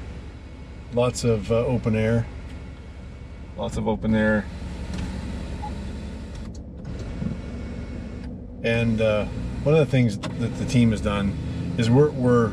Lots 0.92 1.24
of 1.24 1.50
uh, 1.50 1.56
open 1.66 1.96
air. 1.96 2.26
lots 3.56 3.76
of 3.76 3.88
open 3.88 4.14
air 4.14 4.44
And 8.66 9.00
uh, 9.00 9.26
one 9.62 9.76
of 9.76 9.78
the 9.78 9.86
things 9.86 10.18
that 10.18 10.58
the 10.58 10.64
team 10.64 10.90
has 10.90 11.00
done 11.00 11.38
is 11.78 11.88
we're, 11.88 12.10
we're 12.10 12.52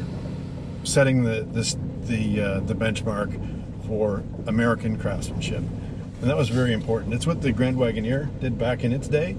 setting 0.84 1.24
the 1.24 1.42
this 1.42 1.76
the 2.02 2.42
uh, 2.42 2.60
the 2.60 2.76
benchmark 2.76 3.32
for 3.88 4.22
American 4.46 4.98
craftsmanship, 4.98 5.64
and 6.22 6.30
that 6.30 6.38
was 6.38 6.50
very 6.50 6.72
important. 6.72 7.16
It's 7.16 7.26
what 7.26 7.42
the 7.42 7.52
Grand 7.52 7.78
Wagoneer 7.78 8.30
did 8.40 8.60
back 8.60 8.84
in 8.84 8.94
its 8.94 9.08
day, 9.08 9.36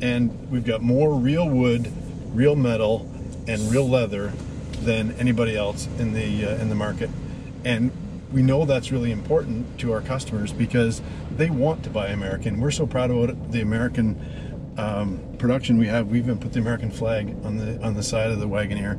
and 0.00 0.48
we've 0.48 0.64
got 0.64 0.80
more 0.80 1.12
real 1.12 1.48
wood, 1.48 1.90
real 2.32 2.54
metal, 2.54 3.10
and 3.48 3.60
real 3.72 3.88
leather 3.88 4.32
than 4.82 5.12
anybody 5.12 5.56
else 5.56 5.88
in 5.98 6.12
the 6.12 6.46
uh, 6.46 6.56
in 6.58 6.68
the 6.68 6.76
market, 6.76 7.10
and 7.64 7.90
we 8.32 8.42
know 8.42 8.64
that's 8.64 8.92
really 8.92 9.10
important 9.10 9.78
to 9.80 9.92
our 9.92 10.00
customers 10.00 10.52
because 10.52 11.02
they 11.36 11.50
want 11.50 11.82
to 11.82 11.90
buy 11.90 12.08
American. 12.08 12.60
We're 12.60 12.70
so 12.70 12.86
proud 12.86 13.10
of 13.10 13.52
the 13.52 13.60
American 13.60 14.16
um, 14.76 15.20
production 15.38 15.78
we 15.78 15.86
have. 15.88 16.08
We 16.08 16.18
even 16.18 16.38
put 16.38 16.52
the 16.52 16.60
American 16.60 16.90
flag 16.90 17.34
on 17.44 17.56
the 17.56 17.82
on 17.82 17.94
the 17.94 18.02
side 18.02 18.30
of 18.30 18.40
the 18.40 18.48
Wagoneer 18.48 18.98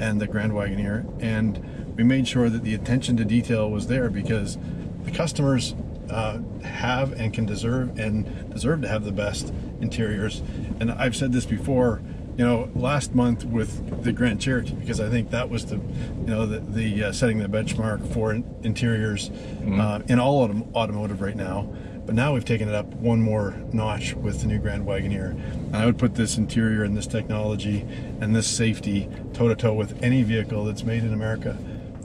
and 0.00 0.20
the 0.20 0.26
Grand 0.26 0.52
Wagoneer, 0.52 1.04
and 1.22 1.94
we 1.96 2.04
made 2.04 2.26
sure 2.26 2.48
that 2.48 2.64
the 2.64 2.74
attention 2.74 3.16
to 3.18 3.24
detail 3.24 3.70
was 3.70 3.86
there 3.86 4.08
because 4.10 4.58
the 5.04 5.10
customers 5.10 5.74
uh, 6.10 6.38
have 6.62 7.12
and 7.12 7.32
can 7.34 7.46
deserve 7.46 7.98
and 7.98 8.50
deserve 8.52 8.82
to 8.82 8.88
have 8.88 9.04
the 9.04 9.12
best 9.12 9.52
interiors. 9.80 10.42
And 10.80 10.90
I've 10.90 11.16
said 11.16 11.32
this 11.32 11.46
before. 11.46 12.00
You 12.34 12.46
know, 12.46 12.70
last 12.74 13.14
month 13.14 13.44
with 13.44 14.04
the 14.04 14.10
Grand 14.10 14.40
Cherokee, 14.40 14.72
because 14.72 15.00
I 15.02 15.10
think 15.10 15.30
that 15.32 15.50
was 15.50 15.66
the, 15.66 15.76
you 15.76 16.28
know, 16.28 16.46
the, 16.46 16.60
the 16.60 17.04
uh, 17.04 17.12
setting 17.12 17.40
the 17.40 17.46
benchmark 17.46 18.10
for 18.10 18.32
in- 18.32 18.42
interiors 18.62 19.30
uh, 19.70 20.00
in 20.08 20.18
all 20.18 20.48
autom- 20.48 20.74
automotive 20.74 21.20
right 21.20 21.36
now. 21.36 21.70
But 22.04 22.14
now 22.16 22.34
we've 22.34 22.44
taken 22.44 22.68
it 22.68 22.74
up 22.74 22.86
one 22.94 23.20
more 23.20 23.54
notch 23.72 24.14
with 24.14 24.40
the 24.40 24.46
new 24.48 24.58
Grand 24.58 24.84
Wagoneer. 24.86 25.30
And 25.30 25.76
I 25.76 25.86
would 25.86 25.98
put 25.98 26.14
this 26.16 26.36
interior 26.36 26.82
and 26.82 26.96
this 26.96 27.06
technology 27.06 27.86
and 28.20 28.34
this 28.34 28.46
safety 28.46 29.08
toe 29.34 29.48
to 29.48 29.54
toe 29.54 29.72
with 29.74 30.02
any 30.02 30.22
vehicle 30.24 30.64
that's 30.64 30.82
made 30.82 31.04
in 31.04 31.12
America. 31.12 31.56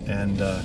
And 0.06 0.40
uh, 0.42 0.62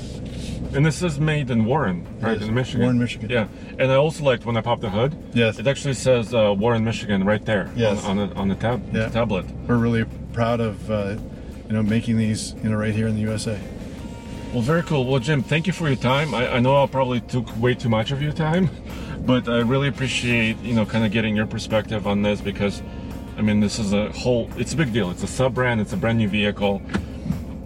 And 0.74 0.84
this 0.84 1.02
is 1.02 1.18
made 1.18 1.50
in 1.50 1.64
Warren, 1.64 2.06
right? 2.20 2.40
In 2.40 2.52
Michigan. 2.54 2.82
Warren, 2.82 2.98
Michigan. 2.98 3.30
Yeah. 3.30 3.48
And 3.78 3.90
I 3.90 3.94
also 3.96 4.22
liked 4.22 4.44
when 4.44 4.56
I 4.56 4.60
popped 4.60 4.82
the 4.82 4.90
hood. 4.90 5.16
Yes. 5.32 5.58
It 5.58 5.66
actually 5.66 5.94
says 5.94 6.32
uh, 6.34 6.54
Warren, 6.56 6.84
Michigan, 6.84 7.24
right 7.24 7.44
there. 7.44 7.70
Yes. 7.74 8.04
On, 8.04 8.18
on 8.18 8.28
the 8.28 8.34
on 8.36 8.48
the 8.48 8.54
tab 8.54 8.94
Yeah. 8.94 9.08
tablet. 9.08 9.46
we're 9.66 9.78
really 9.78 10.04
proud 10.34 10.60
of, 10.60 10.90
uh, 10.90 11.16
you 11.68 11.72
know, 11.72 11.82
making 11.82 12.18
these, 12.18 12.54
you 12.62 12.68
know, 12.70 12.76
right 12.76 12.94
here 12.94 13.06
in 13.08 13.14
the 13.14 13.22
USA. 13.22 13.58
Well, 14.52 14.62
very 14.62 14.82
cool. 14.82 15.06
Well, 15.06 15.18
Jim, 15.18 15.42
thank 15.42 15.66
you 15.66 15.72
for 15.72 15.86
your 15.88 15.96
time. 15.96 16.34
I, 16.34 16.56
I 16.56 16.60
know 16.60 16.82
I 16.82 16.86
probably 16.86 17.20
took 17.22 17.48
way 17.60 17.74
too 17.74 17.88
much 17.88 18.10
of 18.12 18.20
your 18.22 18.32
time, 18.32 18.68
but 19.24 19.48
I 19.48 19.60
really 19.60 19.88
appreciate 19.88 20.58
you 20.60 20.74
know 20.74 20.84
kind 20.84 21.04
of 21.04 21.12
getting 21.12 21.36
your 21.36 21.46
perspective 21.46 22.06
on 22.06 22.22
this 22.22 22.40
because, 22.40 22.82
I 23.36 23.42
mean, 23.42 23.60
this 23.60 23.78
is 23.78 23.92
a 23.92 24.10
whole. 24.12 24.48
It's 24.56 24.72
a 24.72 24.76
big 24.76 24.92
deal. 24.92 25.10
It's 25.10 25.22
a 25.22 25.26
sub 25.28 25.54
brand. 25.54 25.80
It's 25.80 25.92
a 25.92 25.96
brand 25.96 26.18
new 26.18 26.28
vehicle, 26.28 26.82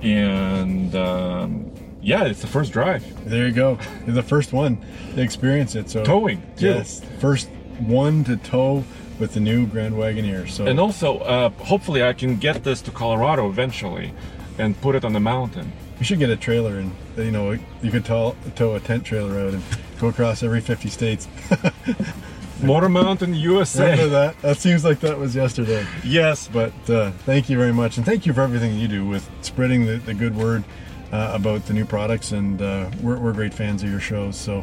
and 0.03 0.95
um, 0.95 1.71
yeah, 2.03 2.25
it's 2.25 2.41
the 2.41 2.47
first 2.47 2.73
drive. 2.73 3.05
There 3.29 3.47
you 3.47 3.53
go. 3.53 3.79
You're 4.07 4.15
the 4.15 4.23
first 4.23 4.53
one 4.53 4.79
to 5.15 5.23
experience 5.23 5.75
it. 5.75 5.91
So 5.91 6.05
Towing, 6.05 6.43
too. 6.57 6.67
Yes, 6.67 7.03
first 7.19 7.49
one 7.79 8.25
to 8.25 8.37
tow 8.37 8.85
with 9.19 9.35
the 9.35 9.41
new 9.41 9.67
Grand 9.67 9.95
Wagoneer. 9.95 10.49
So 10.49 10.67
And 10.67 10.79
also, 10.79 11.19
uh, 11.21 11.49
hopefully, 11.51 12.03
I 12.03 12.13
can 12.13 12.37
get 12.37 12.65
this 12.65 12.83
to 12.83 12.91
Colorado 12.91 13.49
eventually, 13.49 14.13
and 14.59 14.81
put 14.81 14.95
it 14.95 15.05
on 15.05 15.13
the 15.13 15.21
mountain. 15.21 15.73
We 15.99 16.05
should 16.05 16.19
get 16.19 16.31
a 16.31 16.37
trailer, 16.37 16.79
and 16.79 16.93
you 17.17 17.31
know, 17.31 17.53
you 17.83 17.91
could 17.91 18.05
tow, 18.05 18.37
tow 18.55 18.75
a 18.75 18.81
tent 18.81 19.05
trailer 19.05 19.39
out 19.41 19.55
and 19.55 19.63
go 19.99 20.09
across 20.09 20.43
every 20.43 20.61
50 20.61 20.89
states. 20.89 21.29
Motor 22.63 22.89
Mountain, 22.89 23.33
Remember 23.33 23.51
USA. 23.51 24.09
that? 24.09 24.41
That 24.41 24.57
seems 24.57 24.83
like 24.85 25.01
that 25.01 25.19
was 25.19 25.35
yesterday. 25.37 25.87
Yes, 26.03 26.49
But 26.49 26.73
uh, 26.89 27.11
thank 27.11 27.51
you 27.51 27.57
very 27.59 27.73
much, 27.73 27.97
and 27.99 28.07
thank 28.07 28.25
you 28.25 28.33
for 28.33 28.41
everything 28.41 28.79
you 28.79 28.89
do 28.89 29.05
with 29.07 29.29
spreading 29.43 29.85
the, 29.85 29.97
the 29.97 30.15
good 30.15 30.35
word 30.35 30.65
uh, 31.13 31.33
about 31.35 31.67
the 31.67 31.75
new 31.75 31.85
products. 31.85 32.33
And 32.33 32.61
uh, 32.63 32.91
we're, 33.03 33.19
we're 33.19 33.33
great 33.35 33.53
fans 33.53 33.83
of 33.83 33.91
your 33.91 34.01
shows. 34.01 34.37
So 34.37 34.63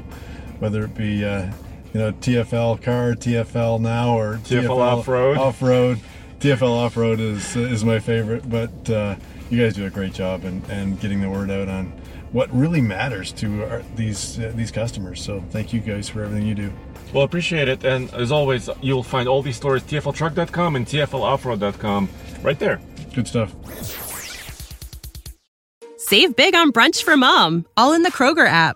whether 0.59 0.83
it 0.85 0.95
be 0.95 1.23
uh, 1.23 1.51
you 1.93 1.99
know 1.99 2.11
TFL 2.13 2.81
car, 2.81 3.11
TFL 3.13 3.79
now, 3.79 4.17
or 4.17 4.37
TFL 4.37 4.77
off-road. 4.77 5.37
off 5.37 5.61
road, 5.61 5.99
TFL 6.43 6.71
off 6.71 6.97
road 6.97 7.21
is 7.21 7.55
is 7.55 7.85
my 7.85 7.99
favorite. 7.99 8.49
But 8.49 8.89
uh, 8.89 9.15
you 9.49 9.63
guys 9.63 9.75
do 9.75 9.85
a 9.85 9.89
great 9.89 10.13
job 10.13 10.43
and 10.43 10.61
and 10.69 10.99
getting 10.99 11.21
the 11.21 11.29
word 11.29 11.49
out 11.49 11.69
on 11.69 11.93
what 12.33 12.53
really 12.53 12.81
matters 12.81 13.31
to 13.33 13.63
our, 13.63 13.81
these 13.95 14.37
uh, 14.39 14.51
these 14.53 14.69
customers. 14.69 15.23
So 15.23 15.41
thank 15.51 15.71
you 15.71 15.79
guys 15.79 16.09
for 16.09 16.21
everything 16.21 16.45
you 16.45 16.53
do. 16.53 16.73
Well, 17.13 17.23
appreciate 17.23 17.69
it. 17.69 17.85
And 17.85 18.13
as 18.13 18.29
always, 18.29 18.69
you'll 18.81 19.03
find 19.03 19.29
all 19.29 19.41
these 19.41 19.55
stories 19.55 19.83
tfltruck.com 19.83 20.75
and 20.75 20.85
tfloffroad.com 20.85 22.09
right 22.41 22.59
there. 22.59 22.81
Good 23.15 23.27
stuff. 23.27 23.55
Save 25.97 26.35
big 26.35 26.55
on 26.55 26.73
brunch 26.73 27.03
for 27.03 27.15
mom, 27.15 27.65
all 27.77 27.93
in 27.93 28.03
the 28.03 28.11
Kroger 28.11 28.45
app. 28.45 28.75